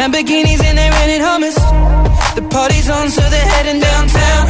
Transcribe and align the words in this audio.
Lamborghinis 0.00 0.64
and 0.64 0.78
they 0.78 0.88
rented 0.88 1.20
hummus. 1.20 1.56
The 2.34 2.40
party's 2.48 2.88
on, 2.88 3.10
so 3.10 3.20
they're 3.20 3.50
heading 3.54 3.80
downtown. 3.80 4.44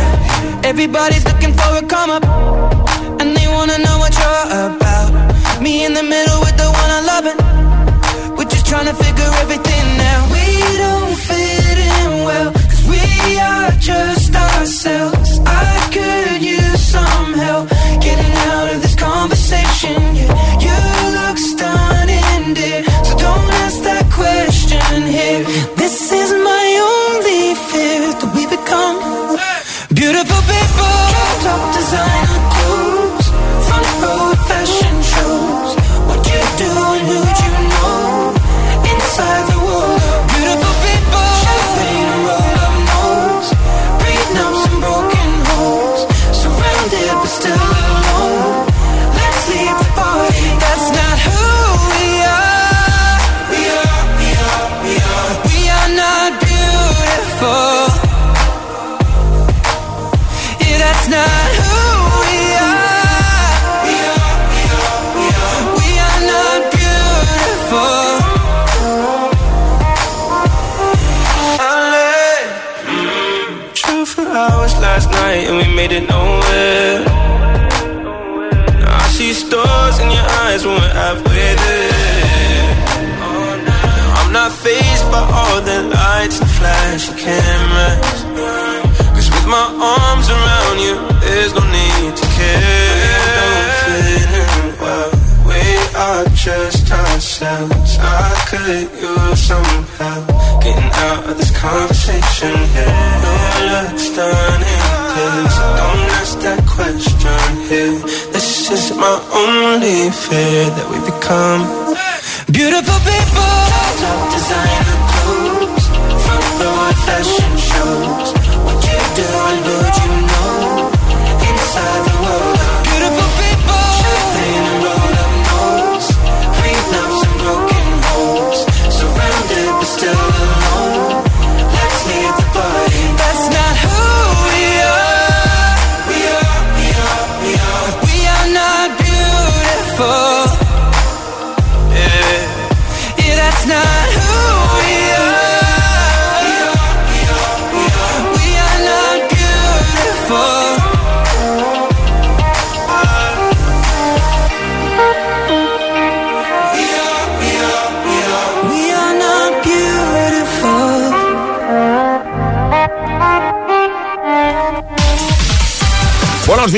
Everybody's 0.64 1.24
looking 1.24 1.52
for 1.54 1.70
a 1.74 1.82
come 1.82 2.08
up, 2.08 2.24
and 3.20 3.36
they 3.36 3.48
wanna 3.48 3.78
know 3.78 3.98
what 3.98 4.12
you're 4.20 4.46
about. 4.68 5.10
Me 5.60 5.84
in 5.84 5.92
the 5.92 6.04
middle 6.04 6.38
with 6.38 6.56
the 6.56 6.70
one 6.82 6.90
I 6.98 7.00
love. 7.10 7.24
We're 8.38 8.44
just 8.54 8.64
trying 8.64 8.86
to 8.86 8.94
figure 8.94 9.30
everything 9.42 9.86
out. 10.12 10.30
We 10.30 10.46
don't 10.84 11.16
fit 11.28 11.78
in 11.98 12.10
well, 12.28 12.52
cause 12.52 12.84
we 12.86 13.02
are 13.40 13.72
just 13.72 14.32
ourselves. 14.32 15.40
I 15.44 15.72
could 15.94 16.42
use 16.42 16.80
some 16.94 17.34
help 17.34 17.69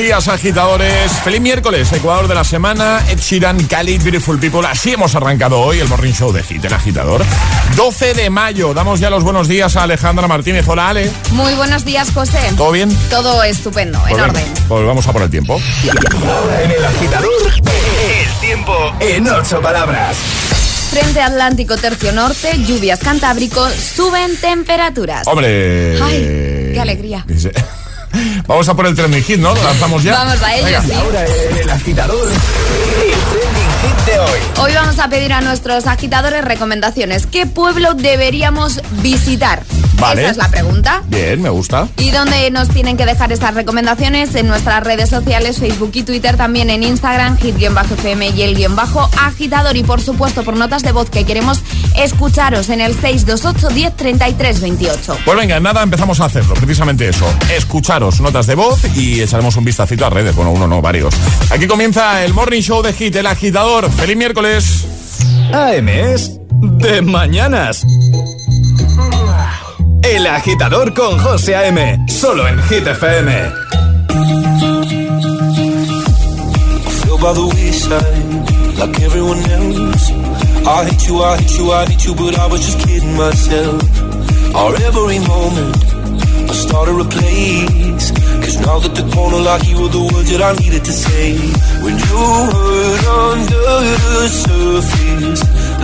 días, 0.03 0.27
agitadores. 0.27 1.13
Feliz 1.23 1.39
miércoles, 1.39 1.89
Ecuador 1.93 2.27
de 2.27 2.35
la 2.35 2.43
semana. 2.43 3.01
Ed 3.09 3.19
Sheeran, 3.19 3.63
Cali, 3.67 3.97
Beautiful 3.99 4.37
People. 4.37 4.67
Así 4.67 4.91
hemos 4.91 5.15
arrancado 5.15 5.61
hoy 5.61 5.79
el 5.79 5.87
Morning 5.87 6.11
Show 6.11 6.33
de 6.33 6.43
Hit, 6.43 6.65
el 6.65 6.73
agitador. 6.73 7.23
12 7.77 8.13
de 8.13 8.29
mayo. 8.29 8.73
Damos 8.73 8.99
ya 8.99 9.09
los 9.09 9.23
buenos 9.23 9.47
días 9.47 9.77
a 9.77 9.83
Alejandra 9.83 10.27
Martínez. 10.27 10.67
Hola, 10.67 10.89
Ale. 10.89 11.09
Muy 11.31 11.53
buenos 11.53 11.85
días, 11.85 12.11
José. 12.11 12.37
¿Todo 12.57 12.71
bien? 12.71 12.93
Todo 13.09 13.43
estupendo, 13.43 13.97
en 13.99 14.15
Pues 14.15 14.23
orden. 14.23 14.45
Pues 14.67 14.85
vamos 14.85 15.07
a 15.07 15.13
por 15.13 15.21
el 15.21 15.29
tiempo. 15.29 15.61
En 16.63 16.71
el 16.71 16.83
agitador, 16.83 17.53
el 17.55 18.39
tiempo 18.41 18.75
en 18.99 19.29
ocho 19.29 19.61
palabras. 19.61 20.17
Frente 20.89 21.21
Atlántico 21.21 21.77
Tercio 21.77 22.11
Norte, 22.11 22.57
lluvias 22.65 22.99
Cantábrico, 22.99 23.65
suben 23.69 24.35
temperaturas. 24.35 25.25
Hombre. 25.27 25.97
Ay, 26.01 26.71
qué 26.73 26.79
alegría. 26.81 27.25
Vamos 28.47 28.67
a 28.67 28.73
por 28.73 28.85
el 28.85 28.95
trending 28.95 29.23
hit, 29.23 29.39
¿no? 29.39 29.55
¿Lo 29.55 29.63
lanzamos 29.63 30.03
ya? 30.03 30.13
Vamos 30.13 30.41
a 30.41 30.55
ello, 30.55 30.81
sí. 30.81 30.91
Ahora 30.91 31.25
el 31.25 31.69
agitador, 31.69 32.27
el 32.27 33.39
trending 33.39 33.71
hit 33.81 34.05
de 34.05 34.19
hoy. 34.19 34.39
Hoy 34.61 34.73
vamos 34.73 34.99
a 34.99 35.07
pedir 35.07 35.31
a 35.33 35.41
nuestros 35.41 35.87
agitadores 35.87 36.43
recomendaciones. 36.43 37.25
¿Qué 37.25 37.45
pueblo 37.45 37.93
deberíamos 37.93 38.81
visitar? 39.01 39.63
Vale. 40.03 40.21
Esa 40.21 40.31
es 40.31 40.37
la 40.37 40.49
pregunta. 40.49 41.03
Bien, 41.07 41.41
me 41.41 41.49
gusta. 41.49 41.87
¿Y 41.97 42.11
dónde 42.11 42.49
nos 42.51 42.69
tienen 42.69 42.97
que 42.97 43.05
dejar 43.05 43.31
estas 43.31 43.53
recomendaciones? 43.53 44.35
En 44.35 44.47
nuestras 44.47 44.83
redes 44.83 45.09
sociales, 45.09 45.59
Facebook 45.59 45.91
y 45.93 46.03
Twitter, 46.03 46.37
también 46.37 46.69
en 46.69 46.83
Instagram, 46.83 47.37
hit-fm 47.37 48.29
y 48.35 48.41
el 48.41 48.55
guion 48.55 48.75
bajo 48.75 49.09
agitador. 49.21 49.75
Y 49.77 49.83
por 49.83 50.01
supuesto, 50.01 50.43
por 50.43 50.55
notas 50.55 50.83
de 50.83 50.91
voz 50.91 51.09
que 51.09 51.25
queremos 51.25 51.61
escucharos 51.97 52.69
en 52.69 52.81
el 52.81 52.93
628 52.93 53.69
10 53.69 53.95
33 53.95 54.61
28. 54.61 55.17
Pues 55.25 55.37
venga, 55.37 55.57
en 55.57 55.63
nada 55.63 55.83
empezamos 55.83 56.19
a 56.19 56.25
hacerlo, 56.25 56.53
precisamente 56.55 57.07
eso. 57.07 57.25
Escucharos 57.55 58.19
notas 58.21 58.47
de 58.47 58.55
voz 58.55 58.79
y 58.95 59.21
echaremos 59.21 59.55
un 59.55 59.65
vistacito 59.65 60.05
a 60.05 60.09
redes. 60.09 60.35
Bueno, 60.35 60.51
uno 60.51 60.67
no, 60.67 60.81
varios. 60.81 61.13
Aquí 61.49 61.67
comienza 61.67 62.23
el 62.23 62.33
Morning 62.33 62.61
Show 62.61 62.81
de 62.81 62.93
Hit, 62.93 63.15
el 63.15 63.27
agitador. 63.27 63.91
¡Feliz 63.91 64.17
miércoles! 64.17 64.85
AM 65.53 65.87
es 65.89 66.39
de 66.61 67.01
mañanas. 67.01 67.85
El 70.03 70.27
agitador 70.27 70.93
con 70.93 71.17
José 71.17 71.55
A.M. 71.55 72.05
Solo 72.07 72.47
en 72.47 72.61
Hit 72.63 72.87
FM. 72.87 73.63
by 77.23 77.31
the 77.31 77.47
wayside, 77.55 78.79
like 78.79 78.99
everyone 78.99 79.39
else. 79.39 80.11
I 80.67 80.83
hate 80.83 81.07
you, 81.07 81.23
I 81.23 81.37
hate 81.39 81.57
you, 81.57 81.71
I 81.71 81.85
hate 81.85 82.05
you, 82.05 82.15
but 82.15 82.37
I 82.37 82.47
was 82.47 82.59
just 82.67 82.79
kidding 82.85 83.15
myself. 83.15 83.79
Our 84.53 84.75
every 84.83 85.19
moment, 85.23 85.77
I 86.51 86.53
started 86.53 86.99
a 86.99 87.07
place. 87.07 88.11
Cause 88.43 88.57
now 88.67 88.77
that 88.83 88.93
the 88.99 89.07
corner 89.15 89.39
lock, 89.39 89.63
you 89.69 89.79
were 89.79 89.87
the 89.87 90.03
words 90.11 90.29
that 90.35 90.41
I 90.43 90.51
needed 90.59 90.83
to 90.83 90.91
say. 90.91 91.31
When 91.83 91.95
you 91.95 92.19
hurt 92.51 93.03
under 93.31 93.67
the 94.19 94.27
surface, 94.43 95.41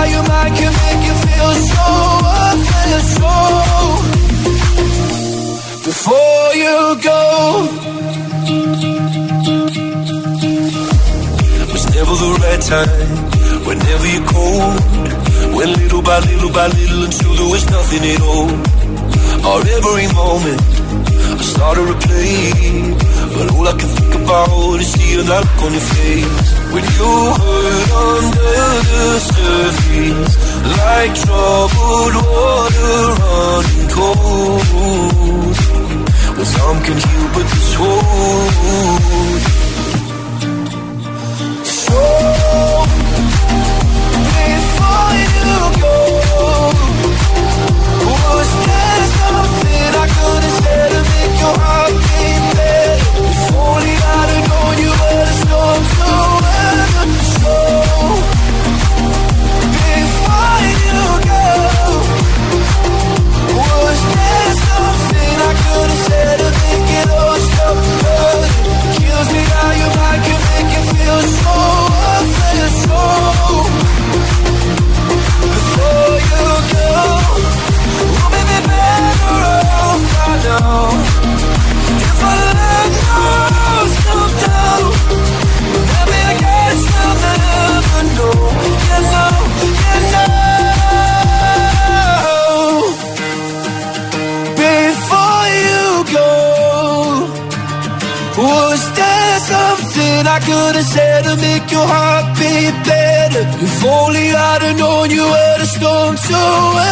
how 0.00 0.06
your 0.16 0.26
mind 0.32 0.52
can 0.56 0.72
make 0.82 1.02
you 1.08 1.14
feel 1.24 1.50
so 1.72 1.86
worthless. 2.24 3.08
So 3.18 3.34
before 5.88 6.46
you 6.62 6.76
go, 7.10 7.22
was 11.72 11.84
never 11.96 12.14
the 12.24 12.30
right 12.44 12.62
time. 12.74 13.10
Whenever 13.68 14.06
you're 14.14 14.28
cold, 14.36 14.78
went 15.56 15.72
little 15.80 16.02
by 16.10 16.18
little 16.30 16.52
by 16.58 16.66
little 16.78 17.02
until 17.08 17.32
there 17.38 17.50
was 17.54 17.64
nothing 17.76 18.02
at 18.14 18.20
all. 18.30 18.50
Our 19.48 19.60
every 19.76 20.08
moment, 20.20 20.60
I 21.40 21.44
started 21.54 21.86
to 21.92 21.96
play, 22.06 22.38
but 23.34 23.46
all 23.54 23.68
I 23.68 23.74
can 23.80 23.90
think 23.98 24.14
about 24.22 24.80
is 24.80 24.88
seeing 24.94 25.26
that 25.30 25.42
look 25.44 25.62
on 25.66 25.72
your 25.78 25.86
face 25.94 26.59
when 26.72 26.84
you 26.84 27.12
hurt 27.40 27.90
under 28.08 28.62
the 28.90 29.06
surface, 29.30 30.32
like 30.78 31.12
troubled 31.22 32.14
water 32.14 32.98
running 33.20 33.88
cold. 33.90 35.56
Well, 36.36 36.46
some 36.46 36.78
can 36.84 36.96
heal, 36.96 37.26
but 37.34 37.46
this 37.52 37.72
won't. 37.78 39.42
So 41.64 42.02
before 44.30 45.14
you 45.34 45.58
go, 45.82 45.96
was 48.06 48.50
there 48.66 49.04
something 49.18 49.90
I 49.90 50.06
could 50.14 50.42
have 50.46 50.56
said 50.62 50.88
to 50.94 51.00
make 51.10 51.34
your 51.42 51.54
heart 51.62 51.94
beat 52.06 52.42
better? 52.56 52.98
If 53.30 53.54
only 53.54 53.96
I'd 54.16 54.28
have 54.30 54.44
known 54.48 54.74
you 54.84 54.92
were 55.00 55.24
the 55.28 55.34
storm 55.42 55.82
to 55.98 56.39
Kills 69.00 69.32
me 69.32 69.42
how 69.52 69.70
your 69.72 69.92
mind 69.96 70.22
can 70.24 70.40
make 70.50 70.70
you 70.74 70.82
feel. 70.92 71.20
So 71.22 71.50
You 105.10 105.24
before 105.26 105.40
you 105.40 105.52
go, 106.52 106.90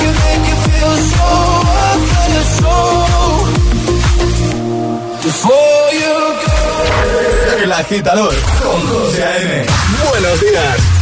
to 0.00 0.08
make 0.22 0.44
you 0.50 0.56
feel 0.66 0.94
so 1.08 1.32
you 5.92 6.14
go. 6.44 7.62
El 7.62 7.72
agitador 7.72 8.34
con 8.62 8.80
José 8.86 9.24
A.M. 9.24 9.66
Buenos 10.10 10.40
días. 10.40 11.01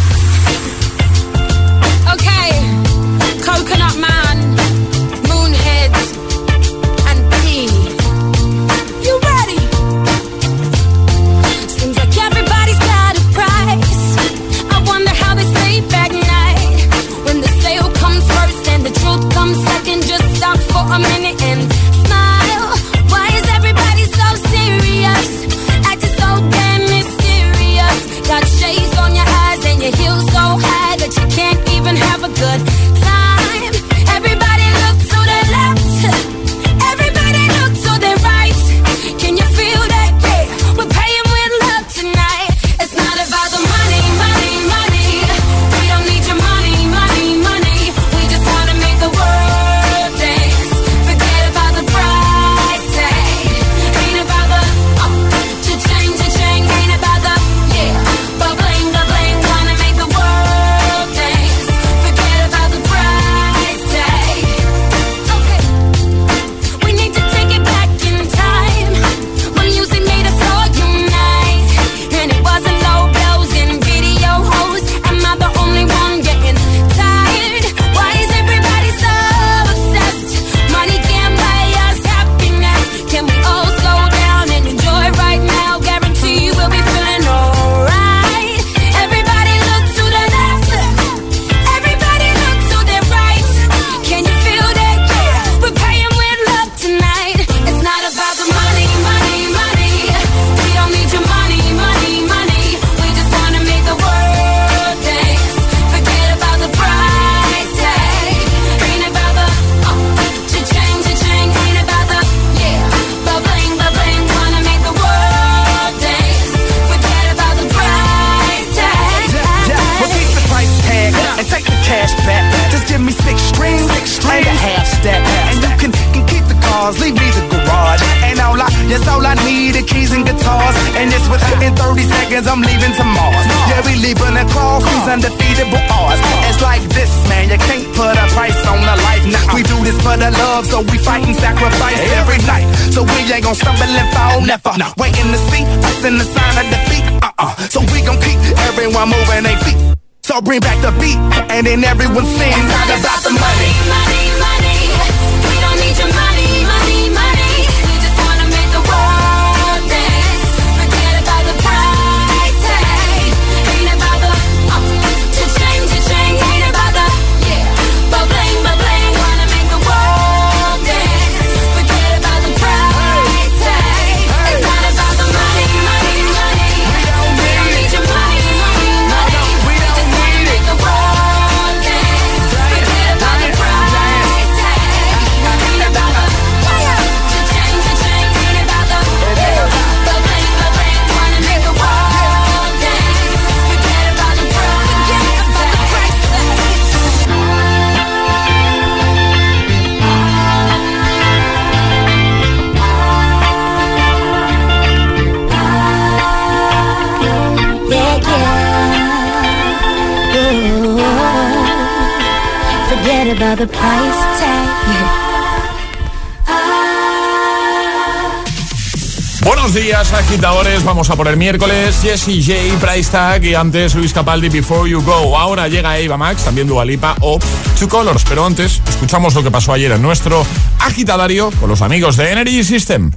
Agitadores. 220.20 220.84
Vamos 220.84 221.10
a 221.10 221.16
por 221.16 221.28
el 221.28 221.36
miércoles. 221.36 221.98
Jessie 222.02 222.42
J, 222.42 222.78
Price 222.86 223.10
Tag 223.10 223.44
y 223.44 223.54
antes 223.54 223.94
Luis 223.94 224.12
Capaldi, 224.12 224.48
Before 224.48 224.88
You 224.88 225.02
Go. 225.02 225.36
Ahora 225.36 225.68
llega 225.68 225.98
Eva 225.98 226.16
Max, 226.16 226.44
también 226.44 226.66
Dualipa 226.68 227.16
o 227.20 227.38
Two 227.78 227.88
Colors. 227.88 228.24
Pero 228.28 228.44
antes, 228.44 228.80
escuchamos 228.88 229.34
lo 229.34 229.42
que 229.42 229.50
pasó 229.50 229.72
ayer 229.72 229.92
en 229.92 230.02
nuestro 230.02 230.46
agitadario 230.78 231.50
con 231.58 231.68
los 231.68 231.82
amigos 231.82 232.16
de 232.16 232.30
Energy 232.32 232.62
System. 232.62 233.10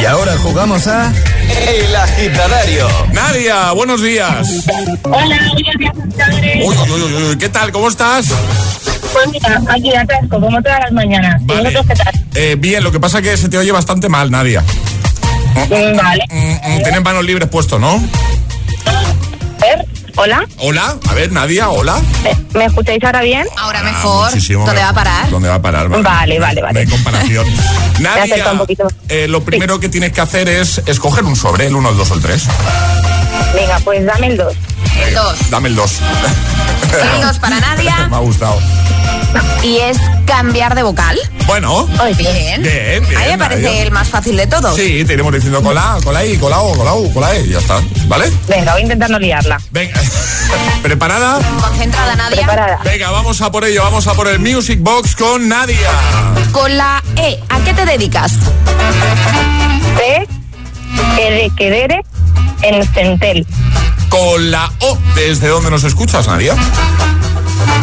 Y 0.00 0.04
ahora 0.06 0.36
jugamos 0.42 0.86
a 0.86 1.12
El 1.68 1.94
Agitadario. 1.94 2.88
Nadia, 3.12 3.72
buenos 3.72 4.02
días. 4.02 4.66
Hola, 5.04 5.18
buenos 5.26 5.56
días, 5.78 5.94
agitadores. 6.02 6.66
Uy, 6.66 6.76
uy, 6.92 7.02
uy, 7.02 7.22
uy, 7.30 7.38
¿qué 7.38 7.48
tal? 7.48 7.70
¿Cómo 7.70 7.88
estás? 7.88 8.26
Pues 9.12 9.28
mira, 9.30 9.62
aquí 9.68 9.94
atrasco, 9.94 10.40
como 10.40 10.60
todas 10.62 10.80
las 10.80 10.92
mañanas. 10.92 11.40
¿Y 11.42 11.46
Vale. 11.46 11.62
vosotros 11.70 11.86
qué 11.86 12.04
tal? 12.04 12.24
Eh, 12.34 12.56
bien, 12.58 12.82
lo 12.82 12.90
que 12.90 12.98
pasa 12.98 13.18
es 13.18 13.24
que 13.24 13.36
se 13.36 13.48
te 13.48 13.58
oye 13.58 13.70
bastante 13.70 14.08
mal, 14.08 14.30
Nadia. 14.30 14.64
Vale. 15.54 16.24
Mm, 16.30 16.52
mm, 16.78 16.82
Tienen 16.82 17.02
manos 17.02 17.24
libres 17.24 17.48
puesto, 17.48 17.78
¿no? 17.78 17.94
A 18.86 19.66
ver, 19.66 19.86
hola. 20.16 20.46
Hola, 20.58 20.96
a 21.08 21.14
ver, 21.14 21.32
Nadia, 21.32 21.68
hola. 21.70 22.00
¿Me, 22.54 22.64
escucháis 22.66 23.02
ahora 23.04 23.22
bien? 23.22 23.46
Ahora 23.56 23.80
Ah, 23.80 23.84
mejor. 23.84 24.30
muchísimo 24.30 24.66
¿Dónde 24.66 24.82
va 24.82 24.88
a 24.90 24.92
parar? 24.94 25.30
¿Dónde 25.30 25.48
va 25.48 25.54
a 25.56 25.62
parar? 25.62 25.88
Vale, 25.88 26.38
vale, 26.38 26.60
vale. 26.62 26.72
No 26.74 26.80
hay 26.80 26.86
comparación. 26.86 27.46
Nadia, 28.00 28.52
un 28.52 28.58
poquito. 28.58 28.86
eh, 29.08 29.28
lo 29.28 29.42
primero 29.44 29.80
que 29.80 29.88
tienes 29.88 30.12
que 30.12 30.20
hacer 30.20 30.48
es 30.48 30.82
escoger 30.86 31.24
un 31.24 31.36
sobre, 31.36 31.66
el 31.66 31.74
1, 31.74 31.90
el 31.90 31.96
2 31.96 32.10
o 32.10 32.14
el 32.14 32.20
3. 32.20 32.42
Venga, 33.54 33.78
pues 33.84 34.04
dame 34.04 34.26
el 34.28 34.36
2. 34.36 34.54
El 35.06 35.14
2. 35.14 35.50
Dame 35.50 35.68
el 35.68 35.76
2. 35.76 35.92
El 37.14 37.22
2 37.22 37.38
para 37.38 37.60
Nadia. 37.60 38.08
Me 38.10 38.16
ha 38.16 38.20
gustado. 38.20 38.58
Y 39.62 39.78
es 39.78 39.96
cambiar 40.26 40.74
de 40.74 40.82
vocal. 40.82 41.18
Bueno, 41.46 41.86
Bien. 42.16 42.62
Bien, 42.62 43.06
bien, 43.06 43.16
A 43.16 43.24
mí 43.24 43.30
me 43.30 43.38
parece 43.38 43.82
el 43.82 43.90
más 43.90 44.08
fácil 44.08 44.36
de 44.36 44.46
todos. 44.46 44.74
sí, 44.74 45.04
te 45.04 45.12
iremos 45.12 45.32
diciendo 45.32 45.62
con 45.62 45.74
la, 45.74 45.98
con 46.02 46.14
la 46.14 46.24
I, 46.24 46.36
con 46.38 46.50
la 46.50 46.60
O, 46.60 46.74
con 46.74 46.84
la 46.84 46.94
U, 46.94 47.12
con 47.12 47.22
la 47.22 47.34
E, 47.36 47.46
ya 47.48 47.58
está. 47.58 47.80
¿Vale? 48.06 48.32
Venga, 48.48 48.72
voy 48.72 48.80
a 48.80 48.84
intentar 48.84 49.10
no 49.10 49.18
liarla. 49.18 49.60
Venga. 49.70 50.00
¿Preparada? 50.82 51.38
Concentrada, 51.60 52.14
Nadia. 52.16 52.36
Preparada. 52.38 52.80
Venga, 52.84 53.10
vamos 53.10 53.40
a 53.42 53.50
por 53.52 53.64
ello, 53.64 53.82
vamos 53.82 54.06
a 54.06 54.14
por 54.14 54.28
el 54.28 54.38
Music 54.38 54.78
Box 54.80 55.14
con 55.16 55.48
Nadia. 55.48 55.90
Con 56.52 56.76
la 56.76 57.02
E, 57.16 57.38
¿a 57.48 57.58
qué 57.60 57.74
te 57.74 57.84
dedicas? 57.84 58.32
T, 59.96 60.28
E 61.20 61.30
de 61.30 61.50
quedere, 61.56 62.02
en 62.62 62.86
centel. 62.94 63.46
Con 64.08 64.50
la 64.50 64.70
O, 64.80 64.98
¿desde 65.14 65.48
dónde 65.48 65.70
nos 65.70 65.84
escuchas, 65.84 66.26
Nadia? 66.26 66.54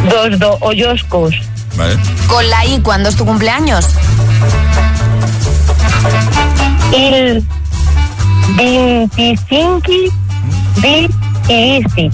Dos 0.10 0.40
do 0.40 0.58
hoyoscos. 0.62 1.36
Vale. 1.82 1.98
Con 2.28 2.48
la 2.48 2.64
I, 2.66 2.80
¿cuándo 2.82 3.10
es 3.10 3.16
tu 3.16 3.26
cumpleaños? 3.26 3.88
Il 6.94 7.44
25 8.56 9.92
di 10.78 11.10
Iristi. 11.48 12.12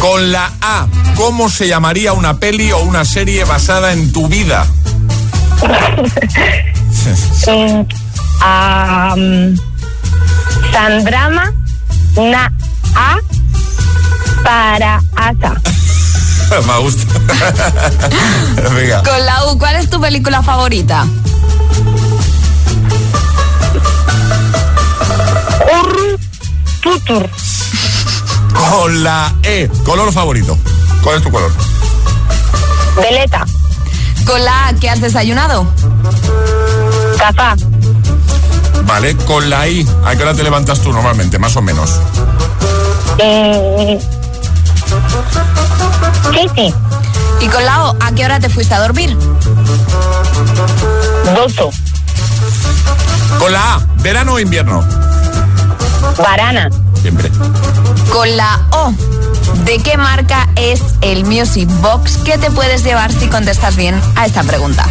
Con 0.00 0.32
la 0.32 0.50
A, 0.60 0.88
¿cómo 1.14 1.48
se 1.48 1.68
llamaría 1.68 2.12
una 2.14 2.38
peli 2.38 2.72
o 2.72 2.80
una 2.80 3.04
serie 3.04 3.44
basada 3.44 3.92
en 3.92 4.10
tu 4.12 4.26
vida? 4.26 4.66
Am, 8.40 9.56
Sandrama 10.72 11.52
na 12.16 12.52
a 12.96 13.18
para 14.42 15.00
asa. 15.14 15.54
Me 16.66 16.78
gusta. 16.80 17.14
Con 19.04 19.26
la 19.26 19.46
U, 19.46 19.58
¿cuál 19.58 19.76
es 19.76 19.88
tu 19.90 20.00
película 20.00 20.42
favorita? 20.42 21.06
Horror 25.72 26.18
Tutor. 26.82 27.30
Con 28.54 29.04
la 29.04 29.32
E, 29.42 29.68
color 29.84 30.12
favorito. 30.12 30.58
¿Cuál 31.02 31.16
es 31.16 31.22
tu 31.22 31.30
color? 31.30 31.52
Veleta. 32.96 33.44
Con 34.26 34.44
la 34.44 34.68
A, 34.68 34.74
¿qué 34.74 34.88
has 34.90 35.00
desayunado? 35.00 35.66
Cafá. 37.18 37.56
Vale, 38.86 39.16
con 39.16 39.48
la 39.50 39.66
I, 39.68 39.86
¿a 40.04 40.14
qué 40.14 40.22
hora 40.22 40.34
te 40.34 40.42
levantas 40.42 40.80
tú 40.80 40.92
normalmente, 40.92 41.38
más 41.38 41.56
o 41.56 41.62
menos? 41.62 42.00
Eh... 43.18 43.98
¿Y 47.40 47.48
con 47.48 47.64
la 47.64 47.84
O, 47.84 47.96
a 48.00 48.12
qué 48.12 48.24
hora 48.24 48.40
te 48.40 48.48
fuiste 48.48 48.74
a 48.74 48.80
dormir? 48.80 49.16
12. 51.34 51.62
Con 53.38 53.52
la 53.52 53.74
A, 53.74 53.86
verano 53.98 54.34
o 54.34 54.40
invierno. 54.40 54.84
Barana. 56.18 56.68
Siempre. 57.00 57.30
Con 58.10 58.36
la 58.36 58.60
O, 58.70 58.92
¿de 59.64 59.78
qué 59.78 59.96
marca 59.96 60.48
es 60.56 60.80
el 61.02 61.24
Music 61.24 61.68
Box 61.80 62.16
que 62.18 62.36
te 62.38 62.50
puedes 62.50 62.82
llevar 62.82 63.12
si 63.12 63.28
contestas 63.28 63.76
bien 63.76 64.00
a 64.16 64.26
esta 64.26 64.42
pregunta? 64.42 64.88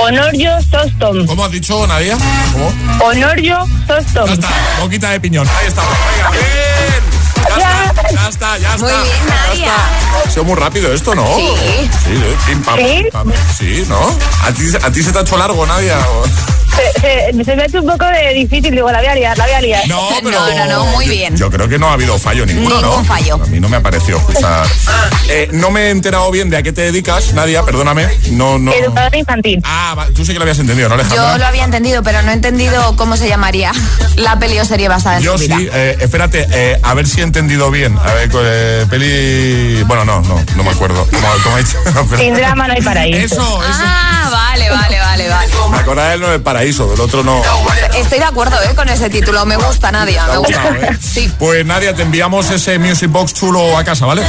Honorio 0.00 0.50
Sostom. 0.70 1.26
¿Cómo 1.26 1.44
has 1.44 1.50
dicho, 1.50 1.86
Nadia? 1.86 2.18
¿Cómo? 2.52 3.06
Honorio 3.06 3.64
Sostom. 3.86 4.26
Ya 4.26 4.34
está, 4.34 4.48
boquita 4.80 5.10
de 5.10 5.20
piñón. 5.20 5.48
Ahí 5.48 5.66
estamos. 5.68 5.92
Venga. 6.30 6.75
Ya 7.48 7.84
está, 7.86 8.10
ya 8.10 8.28
está, 8.28 8.58
ya 8.58 8.74
está. 8.74 8.86
Muy 8.86 8.92
bien, 8.92 9.16
ya 9.26 9.34
Nadia. 9.48 9.66
está. 9.66 10.22
Ha 10.26 10.30
sido 10.30 10.44
muy 10.44 10.54
rápido 10.56 10.92
esto, 10.92 11.14
¿no? 11.14 11.26
Sí. 11.36 11.48
Sí, 12.04 12.16
sí, 12.16 12.36
pim, 12.46 12.62
pam, 12.62 12.78
pam. 13.12 13.32
Sí, 13.58 13.84
¿no? 13.88 14.00
¿A 14.42 14.52
ti, 14.52 14.64
¿A 14.82 14.90
ti 14.90 15.02
se 15.02 15.12
te 15.12 15.18
ha 15.18 15.22
hecho 15.22 15.36
largo, 15.36 15.66
Nadia? 15.66 15.98
Se, 16.76 17.00
se- 17.32 17.44
se 17.44 17.56
me 17.56 17.62
ha 17.62 17.66
hecho 17.66 17.80
un 17.80 17.86
poco 17.86 18.04
de 18.06 18.34
difícil, 18.34 18.70
digo, 18.74 18.90
la 18.90 18.98
voy 18.98 19.06
a 19.08 19.14
liar, 19.14 19.38
la 19.38 19.44
voy 19.44 19.54
a 19.54 19.60
liar. 19.60 19.88
No, 19.88 20.08
pero... 20.22 20.38
No, 20.40 20.54
no, 20.54 20.66
no, 20.66 20.84
muy 20.86 21.08
bien. 21.08 21.36
Yo 21.36 21.50
creo 21.50 21.68
que 21.68 21.78
no 21.78 21.88
ha 21.88 21.94
habido 21.94 22.18
fallo 22.18 22.44
ninguno, 22.46 22.80
¿no? 22.80 22.88
Ningún 22.90 23.04
fallo. 23.06 23.34
A 23.42 23.46
mí 23.46 23.60
no 23.60 23.68
me 23.68 23.76
ha 23.78 23.80
parecido 23.82 24.18
escuchar. 24.18 24.66
Eh, 25.28 25.48
no 25.52 25.70
me 25.70 25.86
he 25.86 25.90
enterado 25.90 26.30
bien 26.30 26.50
de 26.50 26.56
a 26.58 26.62
qué 26.62 26.72
te 26.72 26.82
dedicas, 26.82 27.32
Nadia, 27.32 27.62
perdóname. 27.62 28.06
No, 28.32 28.58
no... 28.58 28.72
Educadora 28.72 29.16
infantil. 29.16 29.60
Ah, 29.64 30.06
tú 30.14 30.24
sí 30.24 30.32
que 30.32 30.38
lo 30.38 30.42
habías 30.42 30.58
entendido, 30.58 30.88
¿no, 30.88 30.94
Alejandra? 30.96 31.32
Yo 31.32 31.38
lo 31.38 31.46
había 31.46 31.64
entendido, 31.64 32.02
pero 32.02 32.22
no 32.22 32.30
he 32.30 32.34
entendido 32.34 32.94
cómo 32.96 33.16
se 33.16 33.28
llamaría 33.28 33.72
la 34.16 34.38
peli 34.38 34.58
o 34.58 34.64
serie 34.64 34.88
basada 34.88 35.16
en 35.18 35.22
Yo 35.22 35.38
sí, 35.38 35.48
eh, 35.72 35.96
espérate, 36.00 36.46
eh, 36.52 36.78
a 36.82 36.94
ver 36.94 37.06
si 37.06 37.20
he 37.20 37.24
entendido 37.24 37.70
bien. 37.70 37.96
A 37.98 38.12
ver, 38.14 38.30
eh, 38.34 38.86
peli. 38.90 39.82
Bueno, 39.84 40.04
no, 40.04 40.20
no, 40.22 40.42
no 40.56 40.64
me 40.64 40.70
acuerdo. 40.70 41.06
Como, 41.06 41.28
como 41.42 41.58
he 41.58 41.62
dicho. 41.62 41.78
no, 41.94 42.06
pero- 42.10 42.22
Sin 42.22 42.34
drama 42.34 42.66
no 42.68 42.74
hay 42.74 42.82
paraíso. 42.82 43.18
Eso, 43.34 43.62
eso. 43.62 43.82
Ah, 43.84 44.28
vale, 44.30 44.68
vale, 44.70 44.98
vale, 44.98 45.28
vale. 45.28 45.52
Me 45.70 45.78
acordaba 45.78 46.10
del 46.10 46.20
no 46.20 46.28
del 46.28 46.40
paraíso, 46.42 46.65
paraíso, 46.66 46.88
del 46.88 47.00
otro 47.00 47.22
no. 47.22 47.42
Estoy 47.96 48.18
de 48.18 48.24
acuerdo 48.24 48.56
¿eh? 48.62 48.74
con 48.74 48.88
ese 48.88 49.08
título, 49.08 49.46
me 49.46 49.56
gusta 49.56 49.92
Nadia, 49.92 50.26
me 50.26 50.38
gusta. 50.38 50.68
¿eh? 50.80 50.96
Sí. 51.00 51.32
Pues 51.38 51.64
Nadia, 51.64 51.94
te 51.94 52.02
enviamos 52.02 52.50
ese 52.50 52.78
Music 52.78 53.10
Box 53.10 53.34
chulo 53.34 53.78
a 53.78 53.84
casa, 53.84 54.06
¿vale? 54.06 54.22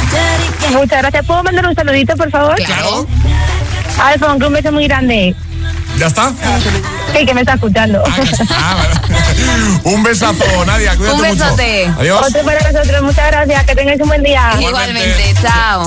Muchas 0.70 0.98
gracias, 0.98 1.26
¿puedo 1.26 1.42
mandar 1.42 1.66
un 1.66 1.74
saludito, 1.74 2.16
por 2.16 2.30
favor? 2.30 2.54
Claro. 2.54 3.06
Alfonso, 4.00 4.46
un 4.46 4.52
beso 4.52 4.70
muy 4.70 4.86
grande. 4.86 5.34
¿Ya 5.98 6.06
está? 6.06 6.32
Sí, 7.12 7.26
que 7.26 7.34
me 7.34 7.40
está 7.40 7.54
escuchando. 7.54 8.04
Ah, 8.50 8.76
un 9.84 10.02
besazo, 10.04 10.64
Nadia. 10.64 10.94
Cuídate 10.94 11.16
un 11.16 11.22
besote. 11.22 11.86
Mucho. 11.88 12.00
Adiós. 12.00 12.32
Para 12.44 12.72
nosotros. 12.72 13.02
Muchas 13.02 13.26
gracias. 13.26 13.64
Que 13.64 13.74
tengáis 13.74 14.00
un 14.00 14.08
buen 14.08 14.22
día. 14.22 14.52
Igualmente. 14.60 15.34
Chao. 15.42 15.86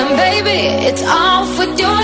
then 0.00 0.16
baby, 0.16 0.86
it's 0.86 1.02
off 1.02 1.58
with 1.58 1.78
your 1.78 1.99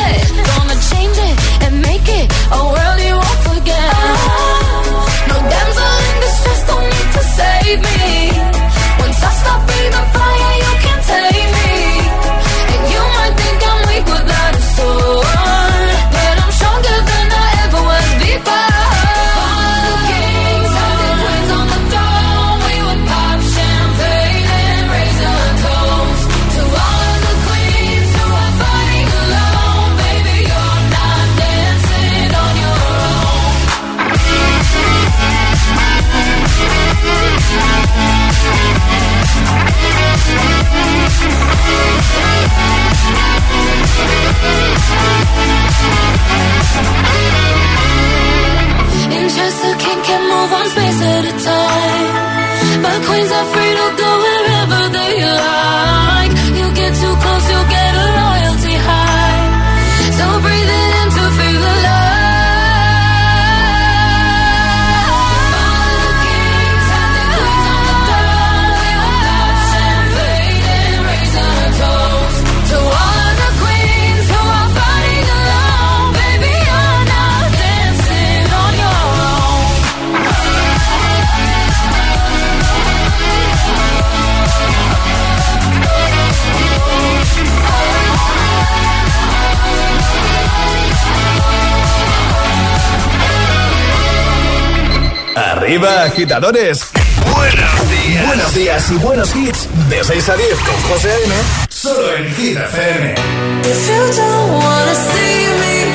Arriba, 95.67 96.05
agitadores. 96.05 96.87
Buenos 97.35 97.91
días. 97.91 98.27
Buenos 98.29 98.55
días 98.55 98.91
y 98.93 98.95
buenos 98.99 99.35
hits. 99.35 99.69
De 99.91 100.05
6 100.05 100.29
a 100.29 100.37
10 100.37 100.49
con 100.61 100.77
José 100.83 101.11
A.M. 101.11 101.35
Solo 101.69 102.17
en 102.19 102.35
Hit 102.37 102.57
FM. 102.57 103.15
If 103.65 103.89
you 103.89 104.17
don't 104.17 104.63
wanna 104.63 104.95
see 104.95 105.47
me. 105.59 105.86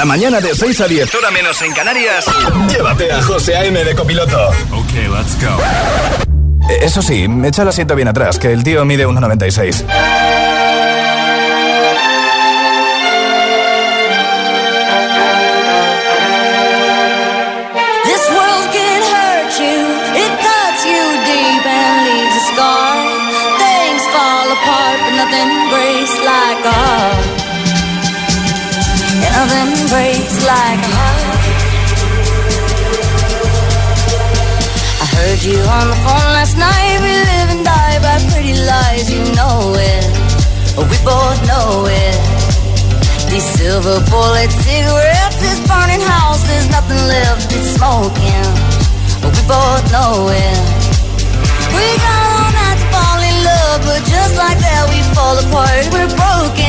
Cada 0.00 0.08
mañana 0.08 0.40
de 0.40 0.54
6 0.54 0.80
a 0.80 0.88
10, 0.88 1.14
hora 1.14 1.30
menos 1.30 1.60
en 1.60 1.74
Canarias, 1.74 2.24
llévate 2.70 3.12
a 3.12 3.20
José 3.20 3.54
A.M. 3.54 3.84
de 3.84 3.94
copiloto. 3.94 4.48
Ok, 4.72 4.94
let's 5.14 5.36
go. 5.38 5.58
Eso 6.80 7.02
sí, 7.02 7.26
echa 7.44 7.60
el 7.60 7.68
asiento 7.68 7.94
bien 7.94 8.08
atrás, 8.08 8.38
que 8.38 8.50
el 8.50 8.64
tío 8.64 8.82
mide 8.86 9.06
1,96. 9.06 9.84
This 18.06 18.24
world 18.30 18.72
can 18.72 19.02
hurt 19.02 19.52
you, 19.60 19.84
it 20.16 20.32
cuts 20.40 20.82
you 20.86 21.02
deep 21.26 21.66
and 21.66 22.06
leaves 22.06 22.36
a 22.36 22.54
scar. 22.54 22.96
Things 23.58 24.02
fall 24.14 24.50
apart, 24.50 24.98
but 25.04 25.14
nothing 25.14 25.68
breaks 25.68 26.18
like 26.24 26.64
a 26.64 26.72
heart. 26.72 27.39
Nothing 29.50 29.88
breaks 29.90 30.46
like 30.46 30.78
a 30.78 30.90
heart. 30.94 31.42
I 35.02 35.06
heard 35.10 35.42
you 35.42 35.58
on 35.58 35.90
the 35.90 35.98
phone 36.06 36.30
last 36.38 36.54
night. 36.54 37.02
We 37.02 37.10
live 37.10 37.48
and 37.58 37.64
die 37.66 37.98
by 37.98 38.22
pretty 38.30 38.54
lies, 38.62 39.10
you 39.10 39.26
know 39.34 39.74
it. 39.74 40.06
We 40.78 40.96
both 41.02 41.38
know 41.50 41.82
it. 41.90 42.18
These 43.26 43.48
silver 43.58 43.98
bullet 44.06 44.50
cigarettes, 44.50 45.38
this 45.42 45.58
burning 45.66 46.02
house, 46.02 46.46
there's 46.46 46.70
nothing 46.70 47.02
left, 47.10 47.50
it's 47.50 47.74
smoking. 47.74 48.46
We 49.34 49.42
both 49.50 49.84
know 49.90 50.30
it. 50.30 50.58
We 51.74 51.86
got 52.06 52.22
all 52.38 52.50
night 52.54 52.78
to 52.78 52.86
fall 52.94 53.18
in 53.18 53.36
love, 53.50 53.78
but 53.82 54.02
just 54.06 54.34
like 54.38 54.58
that 54.62 54.84
we 54.90 54.98
fall 55.14 55.34
apart. 55.42 55.90
We're 55.94 56.10
broken, 56.10 56.59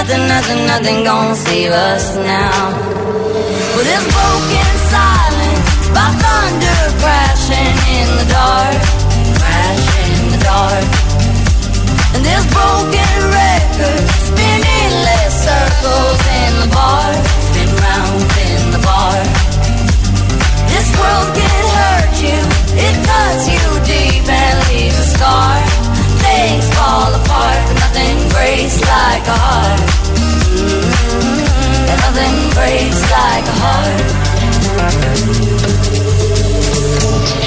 nothing, 0.00 0.28
nothing, 0.28 0.66
nothing 0.66 1.04
gonna 1.04 1.36
save 1.36 1.72
us 1.72 2.16
now. 2.16 2.72
But 3.74 3.84
this 3.84 4.04
broken 4.16 4.70
silence 4.88 5.88
by 5.92 6.08
thunder 6.22 6.80
crashing 7.00 7.76
in 7.98 8.08
the 8.16 8.26
dark, 8.32 8.80
crashing 9.36 10.12
in 10.16 10.24
the 10.32 10.40
dark. 10.40 10.88
And 12.16 12.22
this 12.24 12.44
broken 12.48 13.12
record 13.28 14.04
spinning 14.24 14.90
less 15.04 15.32
circles 15.44 16.20
in 16.40 16.52
the 16.64 16.70
bar, 16.72 17.12
spin 17.48 17.70
round 17.84 18.24
in 18.48 18.62
the 18.72 18.80
bar. 18.80 19.20
This 20.72 20.88
world 20.96 21.28
can 21.36 21.62
hurt 21.76 22.14
you, 22.24 22.40
it 22.88 22.94
cuts 23.04 23.44
you 23.52 23.64
deep 23.84 24.24
and 24.24 24.56
leaves 24.72 24.98
a 24.98 25.06
scar. 25.12 25.89
Things 26.26 26.66
fall 26.76 27.10
apart, 27.20 27.60
but 27.68 27.76
nothing 27.84 28.16
breaks 28.34 28.78
like 28.80 29.24
a 29.26 29.38
heart. 29.46 29.80
And 31.90 31.98
nothing 32.06 32.36
breaks 32.56 33.00
like 33.18 33.46
a 33.54 33.56
heart. 33.64 34.00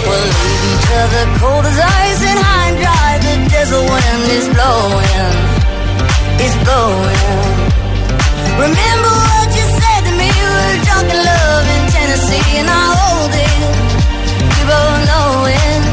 We'll 0.07 0.27
leave 0.35 0.63
each 0.73 0.89
other 1.01 1.23
cold 1.39 1.65
as 1.65 1.79
ice 1.79 2.21
and 2.29 2.39
high 2.45 2.67
and 2.69 2.77
dry. 2.83 3.11
The 3.27 3.35
desert 3.53 3.85
wind 3.93 4.25
is 4.37 4.47
blowing, 4.55 5.35
it's 6.43 6.57
blowing. 6.65 7.63
Remember 8.65 9.13
what 9.33 9.47
you 9.57 9.65
said 9.79 10.01
to 10.07 10.13
me? 10.19 10.29
We 10.29 10.45
were 10.57 10.77
drunk 10.85 11.07
in 11.09 11.19
love 11.31 11.65
in 11.75 11.83
Tennessee, 11.95 12.49
and 12.61 12.69
I 12.69 12.83
hold 12.99 13.33
it. 13.33 13.61
We 14.53 14.61
both 14.69 14.99
know 15.09 15.29
it. 15.49 15.92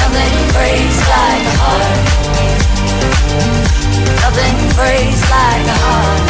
Nothing 0.00 0.36
breaks 0.52 0.98
like 1.08 1.46
a 1.52 1.56
heart. 1.64 1.96
Nothing 4.22 4.58
breaks 4.76 5.22
like 5.32 5.66
a 5.66 5.78
heart. 5.84 6.20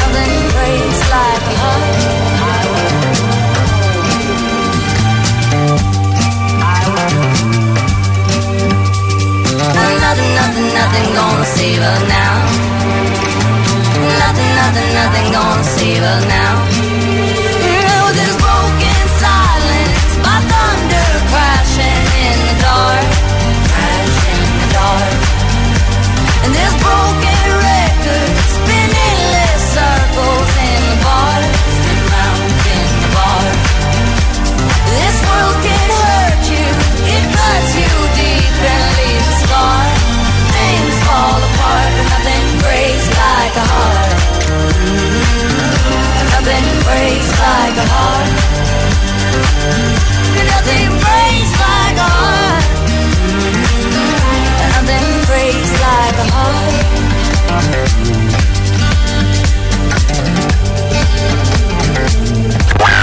Nothing 0.00 0.34
breaks 0.54 1.00
like 1.14 1.44
a 1.46 1.54
heart. 1.62 1.94
Nothing, 10.02 10.32
nothing, 10.34 10.68
nothing 10.74 11.06
gonna 11.14 11.44
save 11.44 11.82
us 11.82 12.02
now. 12.08 12.34
Nothing, 14.22 14.50
nothing, 14.60 14.88
nothing 14.98 15.26
gonna 15.32 15.64
save 15.64 16.02
us 16.02 16.24
now. 16.26 16.31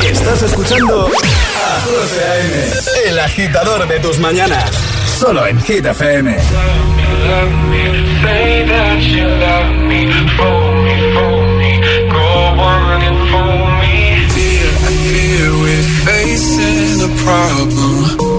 Estás 0.04 0.42
escuchando 0.42 1.10
el 3.06 3.20
agitador 3.20 3.88
de 3.88 4.00
tus 4.00 4.18
mañanas, 4.20 4.72
solo 5.20 5.46
en 5.46 5.60
Hit 5.62 5.86
FM. 5.86 6.38
Facing 16.06 17.02
a 17.02 17.08
problem 17.24 18.39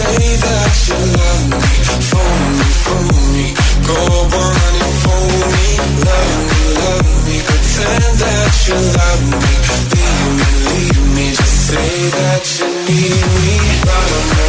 say 0.00 0.36
that 0.44 0.76
you 0.88 0.98
love 1.18 1.44
me. 1.50 1.60
Phone 2.10 2.52
me, 2.58 2.68
phone. 2.84 3.20
Go 3.88 3.98
on 4.44 4.74
and 4.84 4.94
phone 5.02 5.40
me. 5.54 5.66
Love 6.08 6.40
me, 6.50 6.62
love 6.80 7.08
me. 7.26 7.36
That 8.22 8.54
you 8.66 8.78
love 8.98 9.22
me. 9.40 9.52
Leave 9.92 10.24
me, 10.38 10.48
leave 10.66 11.02
me. 11.16 11.26
Just 11.38 11.56
say 11.68 11.92
that 12.18 12.44
you 12.58 12.68
need 12.88 13.26
me. 13.44 14.39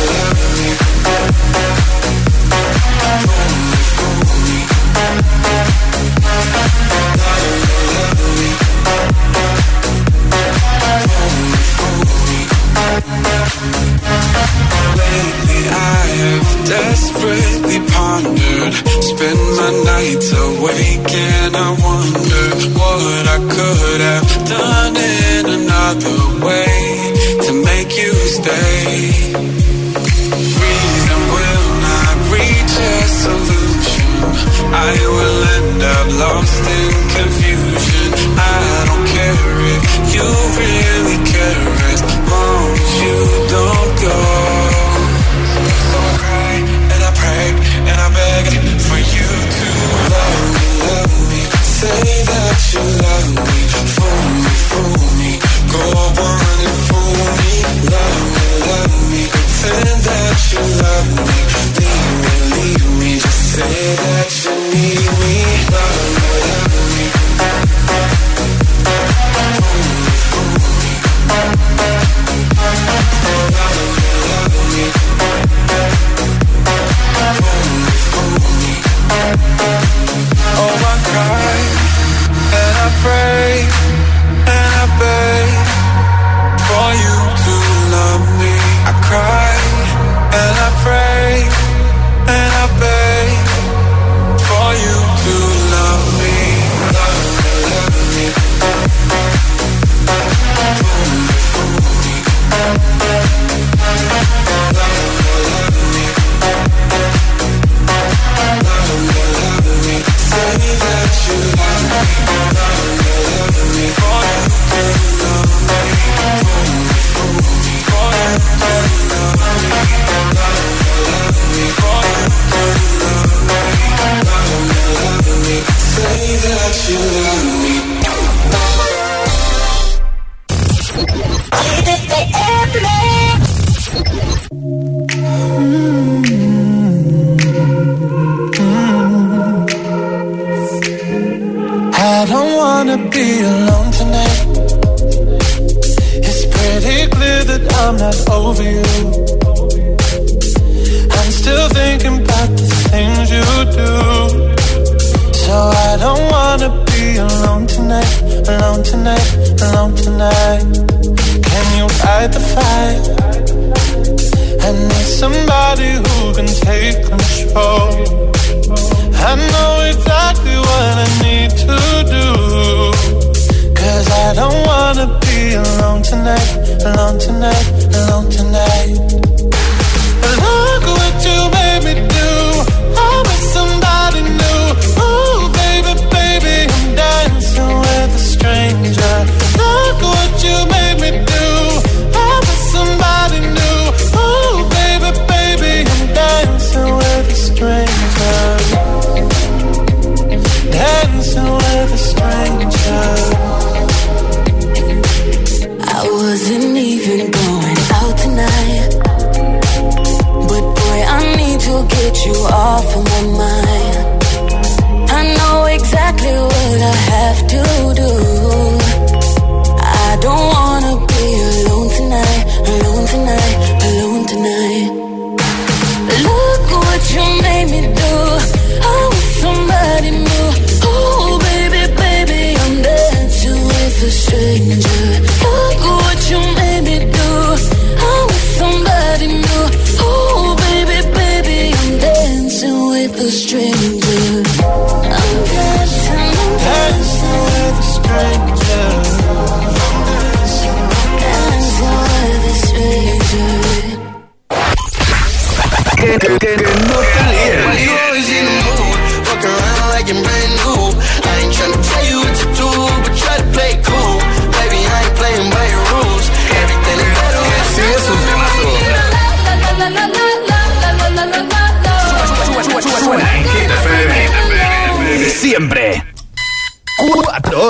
you 227.14 227.42
made 227.42 227.72
me 227.72 228.01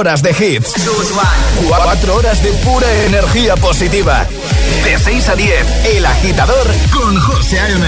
horas 0.02 0.24
de 0.24 0.32
hits. 0.32 0.74
Cuatro 1.68 2.16
horas 2.16 2.42
de 2.42 2.52
pura 2.66 2.88
energía 3.06 3.56
positiva. 3.56 4.26
De 4.84 4.98
6 4.98 5.30
a 5.30 5.36
10, 5.36 5.66
El 5.96 6.06
Agitador 6.06 6.68
con 6.92 7.20
José 7.20 7.60
A.M. 7.60 7.86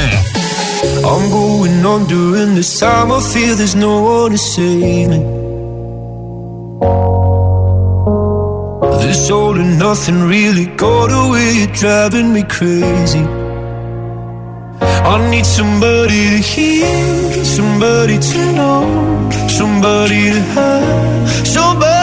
I'm 1.03 1.31
going 1.31 1.83
on 1.83 2.05
during 2.05 2.53
this 2.53 2.79
time. 2.79 3.11
I 3.11 3.19
feel 3.19 3.55
there's 3.55 3.75
no 3.75 4.01
one 4.01 4.31
to 4.31 4.37
save 4.37 5.09
me. 5.09 5.19
This 9.01 9.31
all 9.31 9.55
and 9.55 9.79
nothing 9.79 10.27
really 10.27 10.67
got 10.77 11.11
away. 11.11 11.53
You're 11.61 11.73
driving 11.73 12.31
me 12.31 12.43
crazy. 12.43 13.25
I 15.05 15.29
need 15.31 15.45
somebody 15.47 16.29
to 16.29 16.37
hear, 16.37 17.43
somebody 17.43 18.19
to 18.19 18.53
know, 18.53 19.29
somebody 19.47 20.31
to 20.31 20.41
have, 20.53 21.47
somebody 21.47 22.02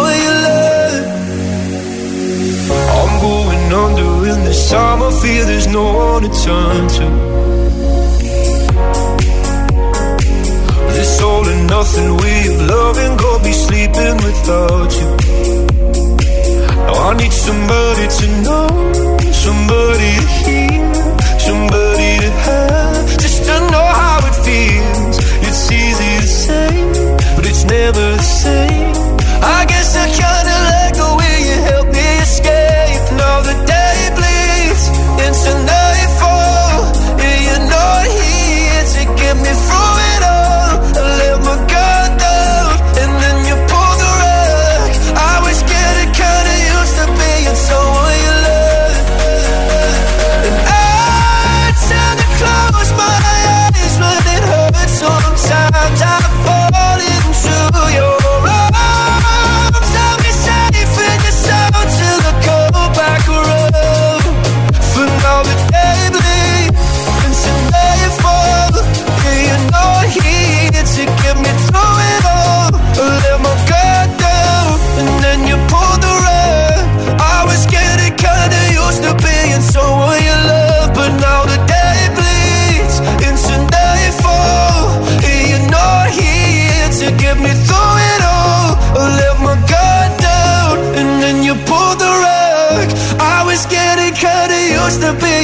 time. 4.71 5.01
I 5.03 5.11
feel 5.21 5.43
there's 5.51 5.67
no 5.67 5.85
one 6.07 6.21
to 6.23 6.31
turn 6.45 6.81
to. 6.95 7.07
This 10.95 11.21
all 11.21 11.45
and 11.53 11.63
nothing 11.67 12.09
way 12.21 12.39
of 12.51 12.57
loving, 12.75 13.13
go 13.23 13.31
be 13.43 13.53
sleeping 13.65 14.17
without 14.27 14.91
you. 14.99 15.09
Now 16.87 17.09
I 17.09 17.11
need 17.21 17.33
somebody 17.47 18.05
to 18.19 18.25
know, 18.45 18.67
somebody 19.45 19.80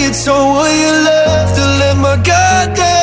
you. 0.08 0.13
To 0.13 1.96
my 1.96 2.15
down. 2.24 2.98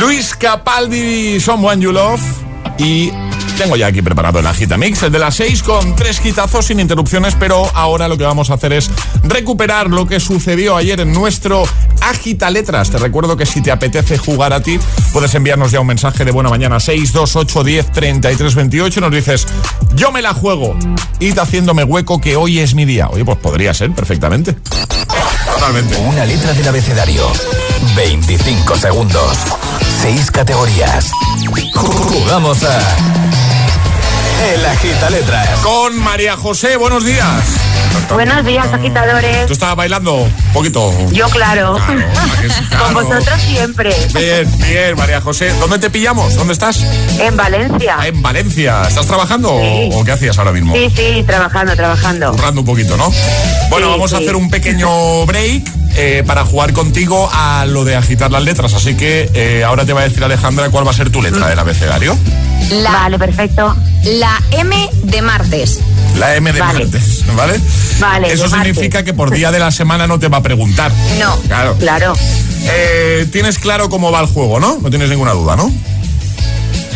Luis 0.00 0.34
Capaldi, 0.36 1.40
Someone 1.40 1.82
You 1.82 1.92
Love. 1.92 2.20
Y 2.78 3.10
tengo 3.58 3.76
ya 3.76 3.88
aquí 3.88 4.00
preparado 4.00 4.38
el 4.38 4.46
Agitamix, 4.46 5.02
el 5.02 5.12
de 5.12 5.18
las 5.18 5.34
6 5.34 5.62
con 5.62 5.94
tres 5.94 6.20
quitazos 6.20 6.66
sin 6.66 6.80
interrupciones, 6.80 7.36
pero 7.38 7.68
ahora 7.74 8.08
lo 8.08 8.16
que 8.16 8.24
vamos 8.24 8.48
a 8.50 8.54
hacer 8.54 8.72
es 8.72 8.90
recuperar 9.22 9.90
lo 9.90 10.06
que 10.06 10.18
sucedió 10.18 10.76
ayer 10.76 11.00
en 11.00 11.12
nuestro 11.12 11.64
Agita 12.10 12.50
Letras. 12.50 12.90
Te 12.90 12.98
recuerdo 12.98 13.36
que 13.36 13.46
si 13.46 13.62
te 13.62 13.70
apetece 13.70 14.18
jugar 14.18 14.52
a 14.52 14.60
ti, 14.60 14.78
puedes 15.12 15.34
enviarnos 15.34 15.70
ya 15.70 15.80
un 15.80 15.86
mensaje 15.86 16.24
de 16.24 16.32
buena 16.32 16.50
mañana 16.50 16.80
628 16.80 17.64
10 17.64 17.92
33 17.92 18.54
28 18.54 19.00
nos 19.00 19.12
dices, 19.12 19.46
yo 19.94 20.10
me 20.10 20.20
la 20.20 20.34
juego, 20.34 20.76
id 21.20 21.38
haciéndome 21.38 21.84
hueco 21.84 22.20
que 22.20 22.36
hoy 22.36 22.58
es 22.58 22.74
mi 22.74 22.84
día. 22.84 23.08
Oye, 23.08 23.24
pues 23.24 23.38
podría 23.38 23.72
ser 23.74 23.92
perfectamente. 23.92 24.56
Totalmente. 25.54 25.96
Una 25.98 26.24
letra 26.24 26.52
del 26.52 26.66
abecedario. 26.68 27.30
25 27.94 28.76
segundos. 28.76 29.38
6 30.02 30.30
categorías. 30.30 31.10
Jugamos 31.74 32.64
a. 32.64 33.39
El 34.40 34.64
Agita 34.66 35.10
Letras. 35.10 35.48
Con 35.60 35.98
María 35.98 36.36
José, 36.36 36.76
buenos 36.76 37.04
días. 37.04 37.26
Buenos 38.12 38.44
días, 38.44 38.66
agitadores. 38.72 39.46
¿Tú 39.46 39.52
estabas 39.52 39.76
bailando? 39.76 40.14
Un 40.14 40.32
poquito. 40.52 40.92
Yo, 41.12 41.28
claro. 41.28 41.76
Con 42.78 42.94
vosotros 42.94 43.40
siempre. 43.42 43.94
Bien, 44.14 44.50
bien, 44.58 44.96
María 44.96 45.20
José. 45.20 45.52
¿Dónde 45.60 45.78
te 45.78 45.90
pillamos? 45.90 46.34
¿Dónde 46.34 46.52
estás? 46.54 46.78
En 47.20 47.36
Valencia. 47.36 47.96
Ah, 47.98 48.06
En 48.08 48.20
Valencia. 48.22 48.82
¿Estás 48.88 49.06
trabajando 49.06 49.50
o- 49.52 50.00
o 50.00 50.04
qué 50.04 50.12
hacías 50.12 50.38
ahora 50.38 50.52
mismo? 50.52 50.74
Sí, 50.74 50.88
sí, 50.96 51.22
trabajando, 51.26 51.76
trabajando. 51.76 52.32
Currando 52.32 52.60
un 52.62 52.66
poquito, 52.66 52.96
¿no? 52.96 53.12
Bueno, 53.68 53.86
Sí, 53.86 53.92
vamos 53.92 54.12
a 54.12 54.16
hacer 54.18 54.36
un 54.36 54.50
pequeño 54.50 55.26
break 55.26 55.62
eh, 55.96 56.24
para 56.26 56.44
jugar 56.44 56.72
contigo 56.72 57.28
a 57.32 57.64
lo 57.66 57.84
de 57.84 57.94
agitar 57.96 58.30
las 58.30 58.42
letras. 58.42 58.72
Así 58.74 58.96
que 58.96 59.30
eh, 59.34 59.64
ahora 59.64 59.84
te 59.84 59.92
va 59.92 60.00
a 60.00 60.04
decir 60.04 60.24
Alejandra 60.24 60.70
cuál 60.70 60.86
va 60.86 60.90
a 60.90 60.94
ser 60.94 61.10
tu 61.10 61.20
letra 61.22 61.48
del 61.48 61.58
abecedario. 61.58 62.16
La, 62.70 62.90
Vale, 62.92 63.18
perfecto. 63.18 63.74
la 64.04 64.40
M 64.52 64.88
de 65.02 65.22
martes. 65.22 65.80
La 66.18 66.36
M 66.36 66.52
de 66.52 66.60
Vale. 66.60 66.80
martes, 66.84 67.24
¿vale? 67.34 67.60
Vale, 67.98 68.32
Eso 68.32 68.48
martes. 68.48 68.58
significa 68.74 69.02
que 69.02 69.12
por 69.14 69.30
día 69.30 69.50
de 69.50 69.58
la 69.58 69.70
semana 69.70 70.06
no 70.06 70.18
te 70.18 70.28
va 70.28 70.38
a 70.38 70.42
preguntar. 70.42 70.92
No. 71.18 71.36
Claro. 71.48 71.76
Claro, 71.78 72.12
Eh, 72.72 73.26
tienes 73.32 73.58
claro 73.58 73.88
cómo 73.88 74.12
va 74.12 74.20
el 74.20 74.26
juego, 74.26 74.60
¿no? 74.60 74.78
No 74.82 74.90
tienes 74.90 75.08
ninguna 75.08 75.32
duda, 75.32 75.56
¿no? 75.56 75.72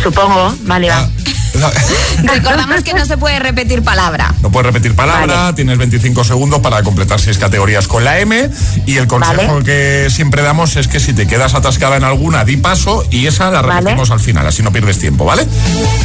supongo. 0.02 0.54
Vale, 0.62 0.88
va. 0.90 1.08
Recordamos 2.22 2.82
que 2.82 2.94
no 2.94 3.04
se 3.04 3.16
puede 3.16 3.38
repetir 3.38 3.82
palabra. 3.82 4.34
No 4.42 4.50
puedes 4.50 4.66
repetir 4.66 4.94
palabra, 4.94 5.54
tienes 5.54 5.78
25 5.78 6.24
segundos 6.24 6.60
para 6.60 6.82
completar 6.82 7.20
seis 7.20 7.38
categorías 7.38 7.86
con 7.88 8.04
la 8.04 8.18
M 8.18 8.50
y 8.86 8.96
el 8.96 9.06
consejo 9.06 9.54
Vale. 9.54 9.64
que 9.64 10.08
siempre 10.10 10.42
damos 10.42 10.76
es 10.76 10.88
que 10.88 11.00
si 11.00 11.12
te 11.12 11.26
quedas 11.26 11.54
atascada 11.54 11.96
en 11.96 12.04
alguna, 12.04 12.44
di 12.44 12.56
paso 12.56 13.04
y 13.10 13.26
esa 13.26 13.50
la 13.50 13.62
Vale. 13.62 13.80
repetimos 13.80 14.10
al 14.10 14.20
final, 14.20 14.46
así 14.46 14.62
no 14.62 14.72
pierdes 14.72 14.98
tiempo, 14.98 15.24
¿vale? 15.24 15.46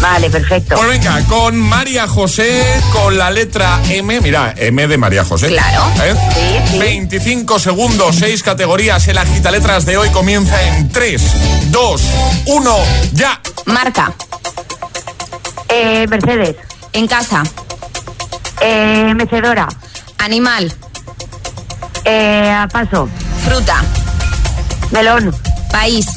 Vale, 0.02 0.30
perfecto. 0.30 0.76
Pues 0.76 0.90
venga, 0.90 1.22
con 1.26 1.58
María 1.58 2.08
José, 2.08 2.64
con 2.92 3.18
la 3.18 3.32
letra 3.32 3.80
M, 3.90 4.22
mira, 4.22 4.54
M 4.58 4.88
de 4.88 4.98
María 4.98 5.24
José. 5.26 5.48
Claro. 5.48 5.84
¿Eh? 6.04 6.16
Sí, 6.34 6.72
sí. 6.74 6.80
25 6.80 7.60
segundos, 7.60 8.16
seis 8.18 8.44
categorías, 8.44 9.08
el 9.08 9.18
agita 9.18 9.52
letras 9.52 9.86
de 9.86 9.98
hoy 9.98 10.10
comienza 10.10 10.62
en 10.64 10.90
3, 10.90 11.22
2, 11.72 12.02
1, 12.46 12.78
ya. 13.14 13.40
Marca. 13.66 14.14
Eh, 15.70 16.08
Mercedes. 16.10 16.56
En 16.94 17.08
casa. 17.08 17.44
Eh, 18.62 19.14
mecedora. 19.16 19.68
Animal. 20.18 20.74
Eh, 22.04 22.68
paso. 22.72 23.08
Fruta. 23.46 23.84
Melón. 24.92 25.34
País. 25.72 26.08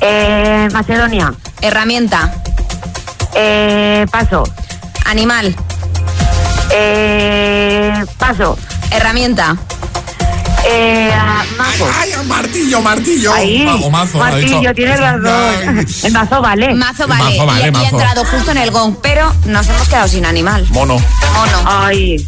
Eh, 0.00 0.68
Macedonia. 0.72 1.32
Herramienta. 1.60 2.32
Eh, 3.34 4.06
paso. 4.10 4.44
Animal. 5.06 5.54
Eh, 6.70 8.04
paso. 8.18 8.58
Herramienta. 8.90 9.56
Eh, 10.66 11.12
mazo. 11.58 11.86
Ay, 12.00 12.10
martillo, 12.26 12.80
martillo. 12.80 13.32
Ahí. 13.34 13.64
Ma- 13.64 13.74
o 13.76 13.90
mazo, 13.90 14.18
Martillo, 14.18 14.74
tienes 14.74 14.98
razón. 14.98 15.86
El 16.04 16.12
mazo 16.12 16.40
vale. 16.40 16.74
Mazo 16.74 17.06
vale. 17.06 17.24
Mazo 17.38 17.46
vale, 17.46 17.64
y, 17.64 17.68
y 17.68 17.70
mazo. 17.70 17.84
ha 17.84 17.88
entrado 17.90 18.24
justo 18.24 18.50
en 18.50 18.58
el 18.58 18.70
gong, 18.70 18.96
pero 19.02 19.32
nos 19.46 19.68
hemos 19.68 19.88
quedado 19.88 20.08
sin 20.08 20.24
animal. 20.26 20.66
Mono. 20.70 20.94
Mono. 21.34 21.62
Ay. 21.66 22.26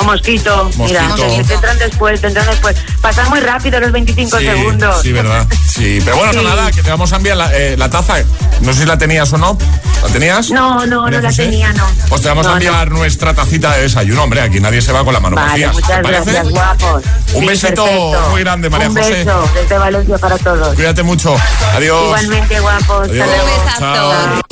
O 0.00 0.04
mosquito. 0.04 0.70
Mira, 0.78 1.02
Mosquito. 1.04 1.46
te 1.46 1.54
entran 1.54 1.78
después, 1.78 2.20
te 2.20 2.26
entran 2.28 2.46
después. 2.46 2.76
Pasan 3.00 3.28
muy 3.30 3.40
rápido 3.40 3.78
los 3.80 3.92
25 3.92 4.38
Sí, 4.38 4.44
segundos. 4.46 5.02
Sí, 5.02 5.12
verdad. 5.12 5.46
Sí, 5.68 6.00
pero 6.04 6.16
bueno, 6.16 6.32
no, 6.42 6.42
nada, 6.48 6.70
que 6.72 6.82
te 6.82 6.90
vamos 6.90 7.12
a 7.12 7.16
enviar 7.16 7.36
la, 7.36 7.56
eh, 7.56 7.76
la 7.76 7.88
taza. 7.90 8.14
No 8.60 8.72
sé 8.72 8.80
si 8.80 8.86
la 8.86 8.98
tenías 8.98 9.32
o 9.32 9.38
no. 9.38 9.56
¿La 10.02 10.08
tenías? 10.10 10.50
No, 10.50 10.84
no, 10.86 11.02
María 11.02 11.18
no 11.18 11.22
la 11.22 11.28
José? 11.30 11.44
tenía, 11.44 11.72
no. 11.72 11.86
Pues 12.08 12.22
te 12.22 12.28
vamos 12.28 12.44
a 12.46 12.50
No, 12.50 12.54
enviar 12.56 12.90
nuestra 12.90 13.34
tacita 13.34 13.74
de 13.76 13.82
desayuno, 13.82 14.24
hombre. 14.24 14.40
Aquí 14.42 14.60
nadie 14.60 14.82
se 14.82 14.92
va 14.92 15.04
con 15.04 15.14
la 15.14 15.20
mano 15.20 15.36
Vale, 15.36 15.48
vacía. 15.48 15.68
¿Te 15.68 15.74
muchas 15.74 16.02
gracias, 16.02 16.48
guapos. 16.50 17.02
Un 17.32 17.40
Sí, 17.40 17.46
besito 17.46 17.84
perfecto. 17.84 18.28
muy 18.30 18.40
grande, 18.40 18.70
María 18.70 18.88
Un 18.90 18.96
José. 18.96 19.10
beso 19.24 19.50
desde 19.54 19.78
Valencia 19.78 20.18
para 20.18 20.38
todos. 20.38 20.74
Cuídate 20.74 21.02
mucho. 21.02 21.36
Adiós. 21.74 22.02
Igualmente, 22.04 22.60
guapos. 22.60 23.08
Adiós. 23.08 23.28
Hasta 23.28 23.36
luego. 23.36 23.44
Un 23.44 23.64
besazo. 23.64 23.94
Chao. 23.94 24.42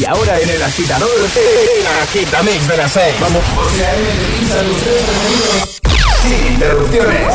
Y 0.00 0.04
ahora 0.04 0.38
en 0.40 0.48
el 0.50 0.62
agitador, 0.62 1.08
el 1.10 1.86
agitamix 2.02 2.68
de 2.68 2.76
las 2.76 2.92
6. 2.92 3.14
Vamos. 3.20 3.42
Sin 6.22 6.54
interrupciones. 6.54 7.34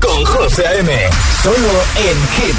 con 0.00 0.24
José 0.24 0.66
A.M. 0.66 0.90
Solo 1.42 1.84
en 1.96 2.16
Hit. 2.32 2.56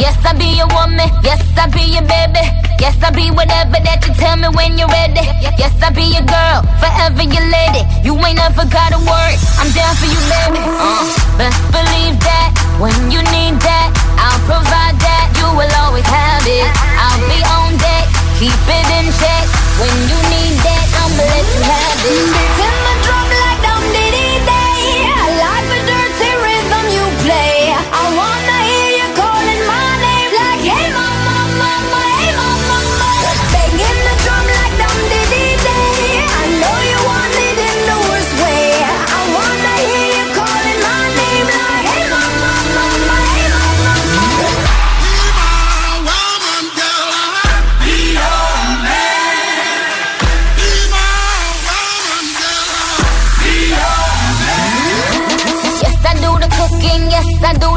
Yes, 0.00 0.18
I 0.26 0.32
be 0.36 0.56
your 0.56 0.66
woman. 0.74 1.08
Yes, 1.22 1.40
I 1.56 1.68
be 1.68 1.94
your 1.94 2.02
baby. 2.02 2.42
Yes, 2.80 2.98
I 3.00 3.12
be 3.12 3.30
whatever 3.30 3.78
that 3.78 4.02
you 4.04 4.12
tell 4.14 4.36
me 4.36 4.48
when 4.58 4.76
you're 4.76 4.88
ready. 4.88 5.22
Yes, 5.56 5.70
I 5.80 5.90
be 5.94 6.02
your 6.02 6.26
girl, 6.26 6.66
forever 6.82 7.22
your 7.22 7.46
lady. 7.46 7.86
You 8.02 8.18
ain't 8.26 8.38
never 8.38 8.66
gotta 8.66 8.98
worry. 8.98 9.38
I'm 9.54 9.70
down 9.70 9.94
for 9.94 10.10
you, 10.10 10.18
baby. 10.26 10.58
Uh, 10.66 11.38
best 11.38 11.62
believe 11.70 12.18
that 12.26 12.50
when 12.82 13.12
you 13.12 13.22
need 13.30 13.54
that, 13.62 13.93
provide 14.44 14.96
that. 15.00 15.32
You 15.40 15.48
will 15.56 15.72
always 15.80 16.06
have 16.06 16.44
it. 16.46 16.68
I'll 17.00 17.24
be 17.28 17.40
on 17.44 17.76
deck, 17.80 18.06
keep 18.38 18.52
it 18.52 18.88
in 19.00 19.06
check. 19.16 19.44
When 19.80 19.94
you 20.08 20.18
need 20.30 20.56
that, 20.64 20.86
I'ma 21.00 21.24
let 21.24 21.46
you 21.54 21.62
have 21.64 22.90
it. 22.90 22.93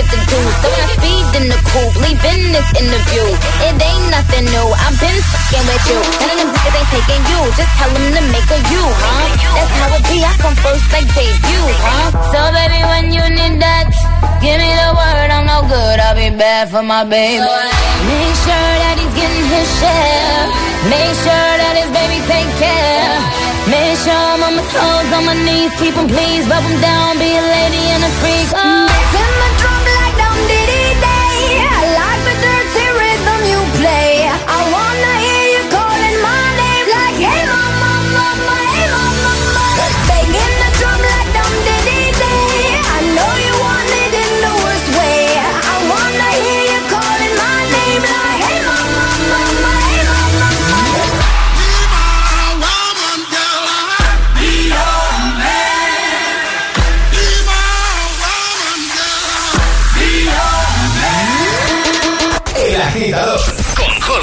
get 0.00 0.08
the 0.08 0.20
juice. 0.32 0.56
So 0.64 0.68
I 0.72 0.84
speed 0.96 1.26
in 1.36 1.44
the 1.52 1.60
coupe, 1.68 1.96
leaving 2.00 2.42
this 2.56 2.68
interview. 2.80 3.26
It 3.68 3.76
ain't 3.76 4.06
nothing 4.08 4.46
new, 4.48 4.68
I've 4.72 4.96
been 4.96 5.18
fucking 5.28 5.64
with 5.68 5.84
you. 5.92 6.00
None 6.24 6.40
of 6.40 6.48
them 6.48 6.56
niggas 6.56 6.76
ain't 6.80 6.88
taking 6.88 7.22
you, 7.28 7.40
just 7.52 7.72
tell 7.76 7.90
them 7.92 8.06
to 8.16 8.22
make 8.32 8.48
a 8.48 8.60
you, 8.72 8.84
huh? 8.84 9.26
That's 9.56 9.72
how 9.76 9.96
it 9.96 10.04
be, 10.08 10.18
I 10.24 10.32
come 10.40 10.56
first 10.64 10.86
like 10.88 11.08
debut, 11.12 11.66
huh? 11.84 12.08
So 12.32 12.40
baby, 12.56 12.80
when 12.88 13.04
you 13.12 13.24
need 13.28 13.60
that, 13.60 13.92
give 14.40 14.56
me 14.56 14.70
the 14.72 14.90
word, 14.96 15.28
I'm 15.28 15.44
no 15.44 15.68
good, 15.68 15.96
I'll 16.00 16.16
be 16.16 16.32
bad 16.32 16.72
for 16.72 16.82
my 16.82 17.04
baby. 17.04 17.44
Make 17.44 18.36
sure 18.46 18.72
that 18.80 18.96
he's 18.96 19.14
getting 19.20 19.46
his 19.52 19.68
share. 19.80 20.44
Make 20.88 21.12
sure 21.20 21.52
that 21.60 21.74
his 21.76 21.90
baby 21.92 22.18
take 22.24 22.50
care. 22.56 23.12
Make 23.68 24.00
sure 24.00 24.16
I'm 24.16 24.40
on 24.48 24.56
my 24.56 24.64
toes, 24.72 25.08
on 25.12 25.22
my 25.28 25.36
knees, 25.44 25.72
keep 25.76 25.92
keep 25.92 25.96
'em 25.98 26.08
please, 26.08 26.48
rub 26.48 26.64
'em 26.64 26.80
down, 26.80 27.18
be 27.18 27.30
a 27.36 27.42
lady 27.42 27.84
and 27.94 28.02
a 28.08 28.10
freak. 28.20 28.48
Oh. 28.56 28.89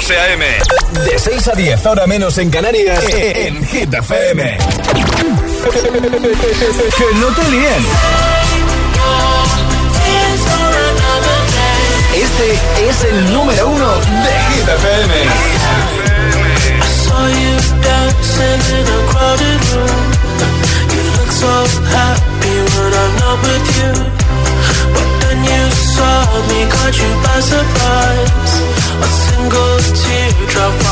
José 0.08 0.20
A.M. 0.20 0.42
De 1.04 1.18
6 1.18 1.48
a 1.48 1.52
10, 1.52 1.84
ahora 1.84 2.06
menos 2.06 2.38
en 2.38 2.48
Canarias, 2.48 3.04
en 3.12 3.62
Hit 3.66 3.92
FM. 3.92 4.56
Que 6.96 7.14
no 7.16 7.26
te 7.26 7.50
líen. 7.50 7.86
Este 12.14 12.88
es 12.88 13.04
el 13.04 13.34
número 13.34 13.68
uno 13.68 13.90
de 13.96 14.32
Hit 14.48 14.68
FM. 14.68 15.14
saw 17.04 17.26
you 17.28 17.54
dancing 17.82 18.62
in 18.78 18.86
a 18.88 19.00
crowded 19.12 19.60
room. 19.74 20.04
You 20.94 21.02
look 21.18 21.32
so 21.42 21.52
happy 21.92 22.56
when 22.72 22.92
I'm 23.02 23.12
not 23.20 23.38
with 23.44 23.66
you. 23.76 23.92
But 24.94 25.08
then 25.20 25.38
you 25.44 25.64
saw 25.96 26.24
me, 26.48 26.60
caught 26.72 26.96
you 26.96 27.10
by 27.24 27.40
surprise. 27.52 28.54
A 29.04 29.08
single 29.26 29.77
drop 30.46 30.87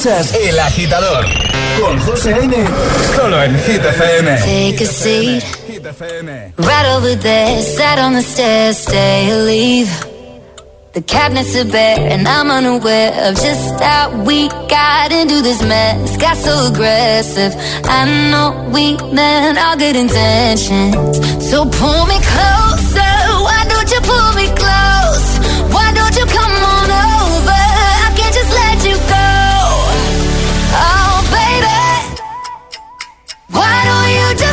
Escuchas 0.00 0.32
El 0.32 0.58
Agitador 0.58 1.26
con 1.78 2.00
José 2.00 2.32
A.M. 2.32 2.54
Solo 3.14 3.42
en 3.42 3.54
Hit 3.64 3.84
FM. 3.84 4.34
Take 4.38 4.84
a 4.84 4.86
seat. 4.86 5.44
Right 6.56 6.86
over 6.96 7.14
there, 7.16 7.62
sat 7.62 7.98
on 7.98 8.14
the 8.14 8.22
stairs, 8.22 8.78
stay 8.78 9.30
or 9.30 9.44
leave. 9.44 9.90
The 10.94 11.02
cabinets 11.02 11.54
are 11.54 11.66
bare, 11.66 12.12
and 12.12 12.26
I'm 12.26 12.50
unaware 12.50 13.12
of 13.28 13.34
just 13.34 13.78
how 13.78 14.24
we 14.24 14.48
got 14.70 15.12
into 15.12 15.42
this 15.42 15.62
mess. 15.62 16.16
Got 16.16 16.38
so 16.38 16.68
aggressive. 16.72 17.52
I 17.84 18.06
know 18.30 18.70
we 18.72 18.96
meant 19.12 19.58
all 19.58 19.76
good 19.76 19.96
intentions. 19.96 20.94
So 21.50 21.66
pull 21.66 22.06
me 22.06 22.18
closer. 22.32 23.12
Why 23.44 23.66
don't 23.68 23.90
you 23.92 24.00
pull 24.00 24.32
me 24.32 24.46
close? 24.56 25.26
Why 25.74 25.92
don't 25.92 26.16
you 26.16 26.24
come 26.24 26.59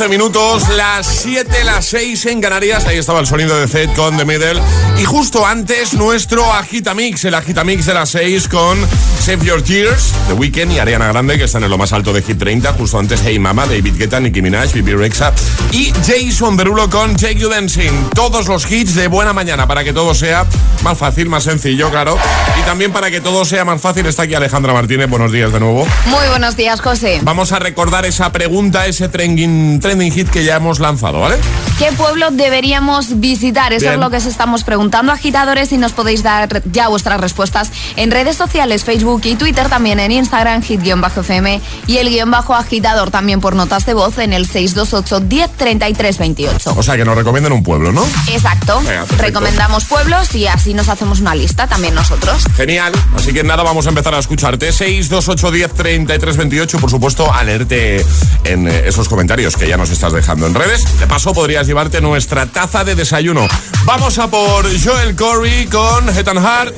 11 0.00 0.16
minutos, 0.16 0.68
las 0.70 1.06
7, 1.06 1.62
las 1.64 1.84
6 1.84 2.24
en 2.26 2.40
Canarias. 2.40 2.86
Ahí 2.86 2.96
estaba 2.96 3.20
el 3.20 3.26
sonido 3.26 3.60
de 3.60 3.68
Zed 3.68 3.90
con 3.94 4.16
The 4.16 4.24
Middle. 4.24 4.58
Y 4.98 5.04
justo 5.04 5.44
antes, 5.44 5.92
nuestro 5.92 6.50
Agitamix, 6.54 7.26
el 7.26 7.34
Agitamix 7.34 7.84
de 7.84 7.92
las 7.92 8.08
6 8.08 8.48
con 8.48 8.78
Save 9.20 9.44
Your 9.44 9.62
Tears, 9.62 10.14
The 10.28 10.32
Weeknd 10.32 10.72
y 10.72 10.78
Ariana 10.78 11.08
Grande, 11.08 11.36
que 11.36 11.44
están 11.44 11.64
en 11.64 11.70
lo 11.70 11.76
más 11.76 11.92
alto 11.92 12.14
de 12.14 12.22
Hit 12.22 12.38
30. 12.38 12.72
Justo 12.72 12.98
antes, 12.98 13.20
Hey 13.22 13.38
Mama, 13.38 13.66
David 13.66 13.96
Guetta, 13.98 14.20
Nicki 14.20 14.40
Minaj, 14.40 14.72
Bibi 14.72 14.94
Rexa 14.94 15.34
y 15.70 15.92
Jason 16.06 16.56
Derulo 16.56 16.88
con 16.88 17.16
Take 17.16 17.36
You 17.36 17.50
Dancing. 17.50 18.08
Todos 18.14 18.48
los 18.48 18.70
hits 18.70 18.94
de 18.94 19.06
buena 19.06 19.34
mañana 19.34 19.66
para 19.66 19.84
que 19.84 19.92
todo 19.92 20.14
sea 20.14 20.46
más 20.82 20.96
fácil, 20.96 21.28
más 21.28 21.44
sencillo, 21.44 21.90
claro. 21.90 22.16
Y 22.58 22.62
también 22.62 22.90
para 22.90 23.10
que 23.10 23.20
todo 23.20 23.44
sea 23.44 23.66
más 23.66 23.82
fácil, 23.82 24.06
está 24.06 24.22
aquí 24.22 24.34
Alejandra 24.34 24.72
Martínez. 24.72 25.10
Buenos 25.10 25.30
días 25.30 25.52
de 25.52 25.60
nuevo. 25.60 25.86
Muy 26.06 26.26
buenos 26.28 26.56
días, 26.56 26.80
José. 26.80 27.20
Vamos 27.22 27.52
a 27.52 27.58
recordar 27.58 28.06
esa 28.06 28.32
pregunta, 28.32 28.86
ese 28.86 29.10
trending, 29.10 29.78
trending 29.90 30.12
hit 30.12 30.28
que 30.30 30.44
ya 30.44 30.54
hemos 30.54 30.78
lanzado, 30.78 31.18
¿vale? 31.18 31.36
¿Qué 31.76 31.90
pueblo 31.92 32.30
deberíamos 32.30 33.18
visitar? 33.18 33.72
Eso 33.72 33.86
Bien. 33.86 33.94
es 33.94 34.00
lo 34.00 34.08
que 34.08 34.18
os 34.18 34.26
estamos 34.26 34.62
preguntando, 34.62 35.10
agitadores, 35.10 35.72
y 35.72 35.78
nos 35.78 35.92
podéis 35.92 36.22
dar 36.22 36.62
ya 36.70 36.86
vuestras 36.86 37.20
respuestas 37.20 37.72
en 37.96 38.12
redes 38.12 38.36
sociales, 38.36 38.84
Facebook 38.84 39.22
y 39.24 39.34
Twitter, 39.34 39.68
también 39.68 39.98
en 39.98 40.12
Instagram, 40.12 40.62
hit-fm 40.62 41.60
y 41.88 41.96
el 41.96 42.08
guion 42.08 42.30
bajo 42.30 42.54
agitador 42.54 43.10
también 43.10 43.40
por 43.40 43.56
notas 43.56 43.84
de 43.84 43.94
voz 43.94 44.18
en 44.18 44.32
el 44.32 44.46
628 44.46 45.20
10 45.20 45.50
33 45.56 46.18
28. 46.18 46.74
O 46.76 46.82
sea, 46.84 46.96
que 46.96 47.04
nos 47.04 47.16
recomienden 47.16 47.52
un 47.52 47.64
pueblo, 47.64 47.90
¿no? 47.90 48.06
Exacto. 48.28 48.80
Venga. 48.82 49.06
Recomendamos 49.18 49.86
pueblos 49.86 50.32
y 50.36 50.46
así 50.46 50.72
nos 50.72 50.88
hacemos 50.88 51.20
una 51.20 51.34
lista 51.34 51.66
también 51.66 51.94
nosotros. 51.96 52.44
Genial. 52.54 52.92
Así 53.16 53.32
que 53.32 53.42
nada, 53.42 53.64
vamos 53.64 53.86
a 53.86 53.88
empezar 53.88 54.14
a 54.14 54.18
escucharte. 54.20 54.70
628 54.70 55.50
10 55.50 55.72
33 55.72 56.36
28. 56.36 56.78
Por 56.78 56.90
supuesto, 56.90 57.32
a 57.32 57.42
leerte 57.42 58.04
en 58.44 58.68
eh, 58.68 58.82
esos 58.86 59.08
comentarios 59.08 59.56
que 59.56 59.66
ya 59.66 59.78
nos 59.80 59.88
estás 59.88 60.12
dejando 60.12 60.46
en 60.46 60.54
redes. 60.54 60.84
De 60.98 61.06
paso, 61.06 61.32
podrías 61.32 61.66
llevarte 61.66 62.02
nuestra 62.02 62.44
taza 62.44 62.84
de 62.84 62.94
desayuno. 62.94 63.48
Vamos 63.84 64.18
a 64.18 64.28
por 64.28 64.66
Joel 64.78 65.16
Corey 65.16 65.66
con 65.66 66.06
Het 66.14 66.28
and 66.28 66.38
Heart. 66.38 66.74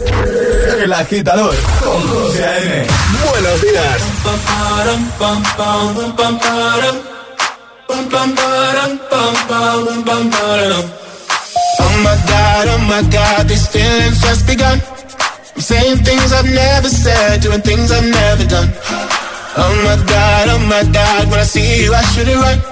El 0.80 0.92
agitador 0.92 1.52
con 1.82 2.00
José 2.08 2.44
A.M. 2.44 2.86
Buenos 3.28 3.60
días. 3.60 4.02
Oh 11.80 11.96
my 12.04 12.16
god, 12.28 12.68
oh 12.68 12.78
my 12.88 13.02
god, 13.10 13.48
these 13.48 13.66
feelings 13.66 14.20
just 14.20 14.46
begun. 14.46 14.80
I'm 15.56 15.60
saying 15.60 15.98
things 16.04 16.32
I've 16.32 16.48
never 16.48 16.88
said, 16.88 17.40
doing 17.42 17.62
things 17.62 17.90
I've 17.90 18.08
never 18.08 18.44
done. 18.44 18.72
Oh 19.56 19.74
my 19.84 19.96
god, 20.06 20.48
oh 20.50 20.58
my 20.68 20.84
god, 20.92 21.30
when 21.30 21.40
I 21.40 21.44
see 21.44 21.82
you, 21.82 21.92
I 21.92 22.02
should 22.02 22.28
it 22.28 22.36
right. 22.36 22.71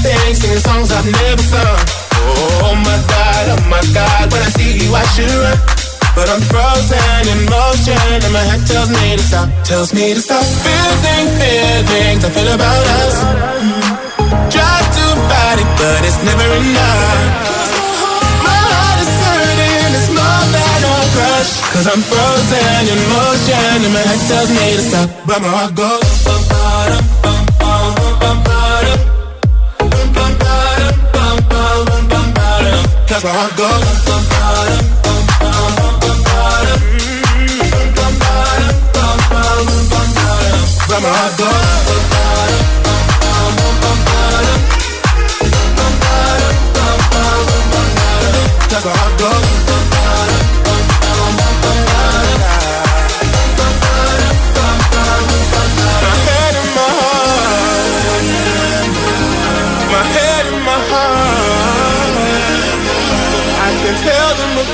I 0.00 0.32
singing 0.32 0.64
songs 0.64 0.88
I've 0.88 1.04
never 1.04 1.44
sung. 1.44 1.80
Oh, 2.16 2.72
oh 2.72 2.74
my 2.74 2.96
God, 3.04 3.44
oh 3.52 3.60
my 3.68 3.84
God, 3.92 4.32
when 4.32 4.40
I 4.40 4.50
see 4.56 4.80
you 4.80 4.88
I 4.96 5.04
should 5.12 5.28
run. 5.28 5.58
But 6.16 6.32
I'm 6.32 6.40
frozen 6.48 7.22
in 7.28 7.44
motion 7.52 8.00
and 8.24 8.32
my 8.32 8.40
head 8.48 8.64
tells 8.64 8.88
me 8.88 9.20
to 9.20 9.22
stop, 9.22 9.48
tells 9.62 9.92
me 9.92 10.14
to 10.16 10.20
stop. 10.24 10.40
Feeling 10.64 11.28
feelings 11.36 12.24
I 12.24 12.30
feel 12.32 12.48
about 12.48 12.84
us. 13.04 13.16
Try 14.48 14.76
to 14.96 15.04
fight 15.28 15.58
it, 15.60 15.70
but 15.76 16.00
it's 16.08 16.20
never 16.24 16.48
enough. 16.48 17.20
My 18.40 18.56
heart 18.56 18.98
is 19.04 19.12
hurting, 19.20 19.92
it's 20.00 20.08
more 20.16 20.44
than 20.48 20.80
a 20.80 20.96
crush. 21.12 21.50
Cause 21.76 21.86
I'm 21.92 22.00
frozen 22.08 22.82
in 22.88 23.00
motion 23.12 23.84
and 23.84 23.92
my 23.92 24.00
head 24.00 24.20
tells 24.32 24.48
me 24.48 24.64
to 24.80 24.82
stop, 24.88 25.08
but 25.28 25.38
my 25.44 25.50
heart 25.52 25.74
goes. 25.76 27.19
Goes. 33.10 33.20
bum, 33.20 33.82
ba-dum, 35.82 36.26
bum, 37.90 38.16
bum, 39.00 39.26
bum, 39.30 39.66
bum, 39.68 40.16
ba-dum. 49.18 49.49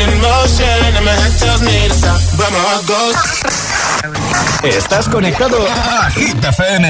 in 0.00 0.20
motion 0.20 0.94
and 0.96 1.04
my 1.04 1.12
head 1.12 1.32
tells 1.38 1.62
me 1.62 1.88
to 1.88 1.94
stop, 1.94 2.20
but 2.36 2.50
my 2.52 2.58
heart 2.58 2.86
goes. 2.86 3.16
Estás 4.62 5.08
conectado 5.08 5.58
a 5.66 6.10
Hit 6.10 6.36
FM. 6.42 6.84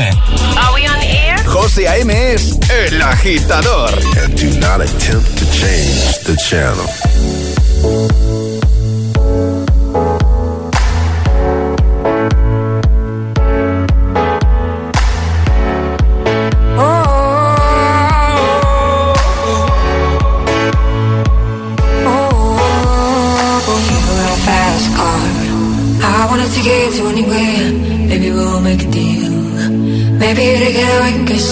Are 0.59 0.74
we 0.74 0.86
on 0.86 1.00
air? 1.02 1.36
José 1.46 1.86
A.M. 1.88 2.11
es 2.11 2.59
el 2.70 3.00
agitador. 3.02 3.90
And 4.22 4.34
do 4.36 4.59
not 4.61 4.80
attempt 4.80 5.36
to 5.38 5.44
change 5.50 6.18
the 6.24 6.36
channel. 6.36 6.86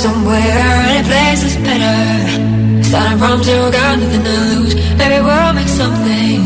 Somewhere. 0.04 0.68
Any 0.92 1.02
place 1.08 1.42
is 1.48 1.56
better. 1.64 1.98
Starting 2.88 3.18
from 3.22 3.36
zero, 3.46 3.72
got 3.72 3.96
nothing 4.02 4.24
to 4.28 4.34
lose. 4.52 4.74
Maybe 5.00 5.18
we'll 5.26 5.52
make 5.58 5.72
something. 5.80 6.36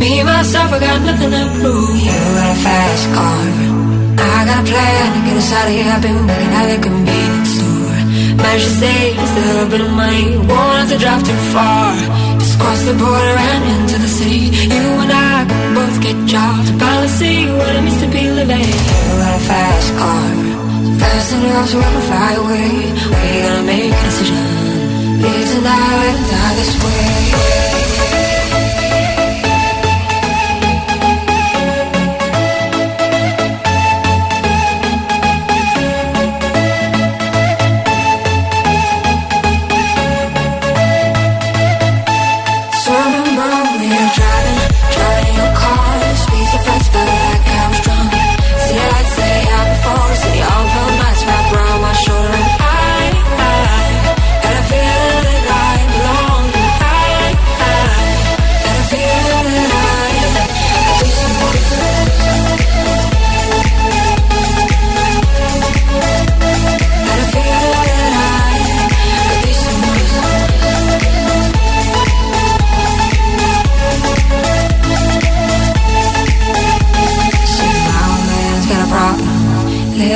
Me 0.00 0.10
and 0.20 0.28
myself, 0.34 0.68
I 0.76 0.78
got 0.88 0.98
nothing 1.08 1.30
to 1.36 1.42
prove. 1.58 1.96
You 2.06 2.18
got 2.38 2.50
a 2.50 2.58
fast 2.66 3.04
car. 3.14 3.42
I 4.26 4.38
got 4.50 4.62
a 4.62 4.66
plan 4.70 5.06
to 5.14 5.20
get 5.26 5.36
us 5.42 5.50
out 5.56 5.66
of 5.70 5.74
here. 5.76 5.90
I've 5.94 6.02
been 6.02 6.20
working 6.26 6.52
at 6.60 6.66
a 6.76 6.78
convenience 6.88 7.50
store. 7.56 8.00
Managed 8.42 8.68
to 8.70 8.74
save 8.82 9.14
just 9.22 9.34
a 9.38 9.42
little 9.48 9.68
bit 9.72 9.82
of 9.86 9.92
money. 10.02 10.26
Won't 10.50 10.88
to 10.90 10.96
drive 11.04 11.22
too 11.30 11.40
far. 11.54 11.94
Just 12.42 12.54
cross 12.58 12.80
the 12.90 12.96
border 13.02 13.36
and 13.50 13.62
into 13.74 13.96
the 14.04 14.10
city. 14.18 14.42
You 14.74 14.84
and 15.04 15.12
I 15.14 15.36
can 15.50 15.62
both 15.78 15.96
get 16.06 16.16
jobs. 16.34 16.66
Finally 16.80 17.12
see 17.20 17.38
what 17.58 17.72
it 17.78 17.82
means 17.86 18.00
to 18.02 18.08
be 18.18 18.24
living. 18.38 18.66
You 19.06 19.14
got 19.22 19.34
a 19.38 19.42
fast 19.46 19.90
car. 20.00 20.69
Fast 21.00 21.32
enough 21.32 21.68
so 21.68 21.78
we 21.78 21.84
can 21.84 22.02
fly 22.10 22.32
away. 22.42 22.72
We 23.12 23.28
gotta 23.42 23.62
make 23.62 23.92
a 23.92 24.02
decision. 24.04 24.36
Live 25.22 25.48
tonight, 25.52 26.12
it 26.12 26.30
die 26.30 26.54
this 26.56 26.72
way. 26.84 28.29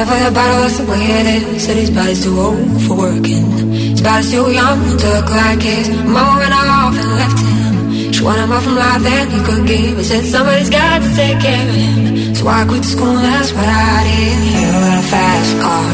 With 0.04 0.20
a 0.20 0.30
bottle, 0.30 0.60
that's 0.60 0.78
the 0.78 0.84
way 0.84 1.00
it 1.00 1.26
is. 1.32 1.64
Said 1.64 1.76
his 1.76 1.90
body's 1.90 2.22
too 2.22 2.38
old 2.38 2.60
for 2.84 2.94
working. 2.94 3.72
His 3.72 4.02
body's 4.02 4.30
too 4.30 4.52
young 4.52 4.80
to 5.00 5.06
look 5.16 5.30
like 5.32 5.62
his. 5.64 5.88
Mama 6.04 6.44
went 6.44 6.52
off 6.52 6.92
and 6.92 7.10
left 7.16 7.40
him. 7.40 8.12
She 8.12 8.22
wanted 8.22 8.46
more 8.52 8.60
from 8.60 8.76
life 8.76 9.02
than 9.02 9.30
he 9.32 9.40
could 9.48 9.64
give. 9.66 9.96
He 9.96 10.04
said 10.04 10.24
somebody's 10.28 10.68
got 10.68 11.00
to 11.00 11.08
take 11.16 11.40
care 11.40 11.56
of 11.56 11.74
him. 11.74 12.34
So 12.36 12.46
I 12.46 12.68
quit 12.68 12.84
school, 12.84 13.16
that's 13.16 13.50
what 13.56 13.64
I 13.64 14.04
did. 14.04 14.38
You 14.44 14.60
got 14.76 14.98
a 15.00 15.06
fast 15.08 15.52
car. 15.64 15.88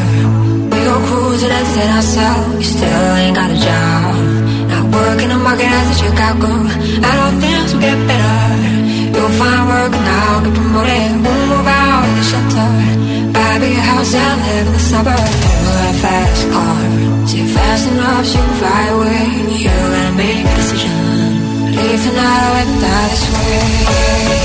We 0.75 0.79
go 0.83 0.95
cruising 1.07 1.53
and 1.55 1.67
set 1.71 1.89
ourselves. 1.95 2.55
You 2.59 2.67
still 2.67 3.11
ain't 3.15 3.35
got 3.39 3.49
a 3.49 3.59
job. 3.63 4.11
Not 4.71 4.85
working 4.91 5.29
the 5.31 5.39
market 5.39 5.71
as 5.71 5.87
a 5.87 5.95
Chicago. 6.03 6.51
I 7.07 7.11
know 7.15 7.29
things 7.39 7.69
will 7.71 7.79
get 7.79 7.99
better. 8.11 8.43
You'll 9.15 9.35
find 9.39 9.63
work 9.71 9.93
now, 9.95 10.43
get 10.43 10.53
promoted. 10.53 11.11
We'll 11.23 11.47
move 11.47 11.67
out 11.79 12.03
of 12.03 12.13
the 12.19 12.23
shelter. 12.27 13.10
House 14.13 14.19
and 14.19 14.41
live 14.41 14.67
in 14.67 14.73
the 14.73 14.79
suburbs. 14.79 15.35
Got 15.63 15.89
a 15.89 15.99
fast 16.03 16.49
car. 16.51 17.27
See 17.27 17.45
fast 17.47 17.87
enough 17.91 18.25
so 18.25 18.39
you 18.39 18.45
can 18.45 18.55
fly 18.59 18.87
away. 18.87 19.23
You 19.57 19.69
gotta 19.69 20.15
make 20.17 20.45
a 20.45 20.55
decision. 20.55 20.91
Leave 21.71 22.01
tonight 22.03 22.51
or 22.51 22.81
die 22.81 23.07
this 23.09 23.25
way. 23.31 24.40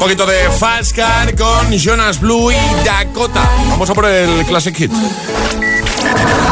Poquito 0.00 0.24
de 0.24 0.50
Fast 0.52 0.96
Car 0.96 1.36
con 1.36 1.70
Jonas 1.72 2.20
Blue 2.20 2.50
y 2.50 2.84
Dakota. 2.86 3.46
Vamos 3.68 3.90
a 3.90 3.94
por 3.94 4.06
el 4.06 4.46
Classic 4.46 4.74
Hit. 4.74 4.90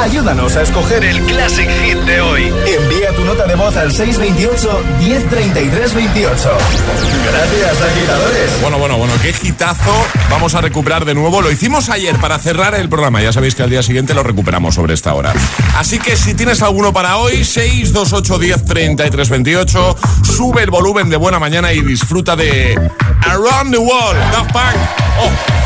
Ayúdanos 0.00 0.56
a 0.56 0.62
escoger 0.62 1.04
el 1.04 1.20
Classic 1.22 1.68
Hit 1.68 1.98
de 1.98 2.20
hoy. 2.20 2.42
Envía 2.66 3.12
tu 3.16 3.24
nota 3.24 3.46
de 3.46 3.56
voz 3.56 3.76
al 3.76 3.92
628 3.92 4.82
1033 5.00 5.94
28. 5.94 6.58
Gracias, 7.32 7.82
agitadores. 7.82 8.62
Bueno, 8.62 8.78
bueno, 8.78 8.96
bueno, 8.96 9.12
qué 9.20 9.34
hitazo 9.42 10.06
vamos 10.30 10.54
a 10.54 10.60
recuperar 10.60 11.04
de 11.04 11.14
nuevo. 11.14 11.42
Lo 11.42 11.50
hicimos 11.50 11.90
ayer 11.90 12.16
para 12.20 12.38
cerrar 12.38 12.76
el 12.76 12.88
programa. 12.88 13.20
Ya 13.20 13.32
sabéis 13.32 13.56
que 13.56 13.64
al 13.64 13.70
día 13.70 13.82
siguiente 13.82 14.14
lo 14.14 14.22
recuperamos 14.22 14.76
sobre 14.76 14.94
esta 14.94 15.14
hora. 15.14 15.34
Así 15.76 15.98
que 15.98 16.16
si 16.16 16.34
tienes 16.34 16.62
alguno 16.62 16.92
para 16.92 17.16
hoy, 17.16 17.44
628 17.44 18.38
1033 18.38 19.28
28, 19.28 19.96
sube 20.22 20.62
el 20.62 20.70
volumen 20.70 21.10
de 21.10 21.16
buena 21.16 21.40
mañana 21.40 21.72
y 21.72 21.80
disfruta 21.80 22.36
de 22.36 22.74
Around 23.22 23.72
the 23.72 23.78
World, 23.78 24.20
Daft 24.32 24.52
Punk. 24.52 24.76
Oh. 25.20 25.57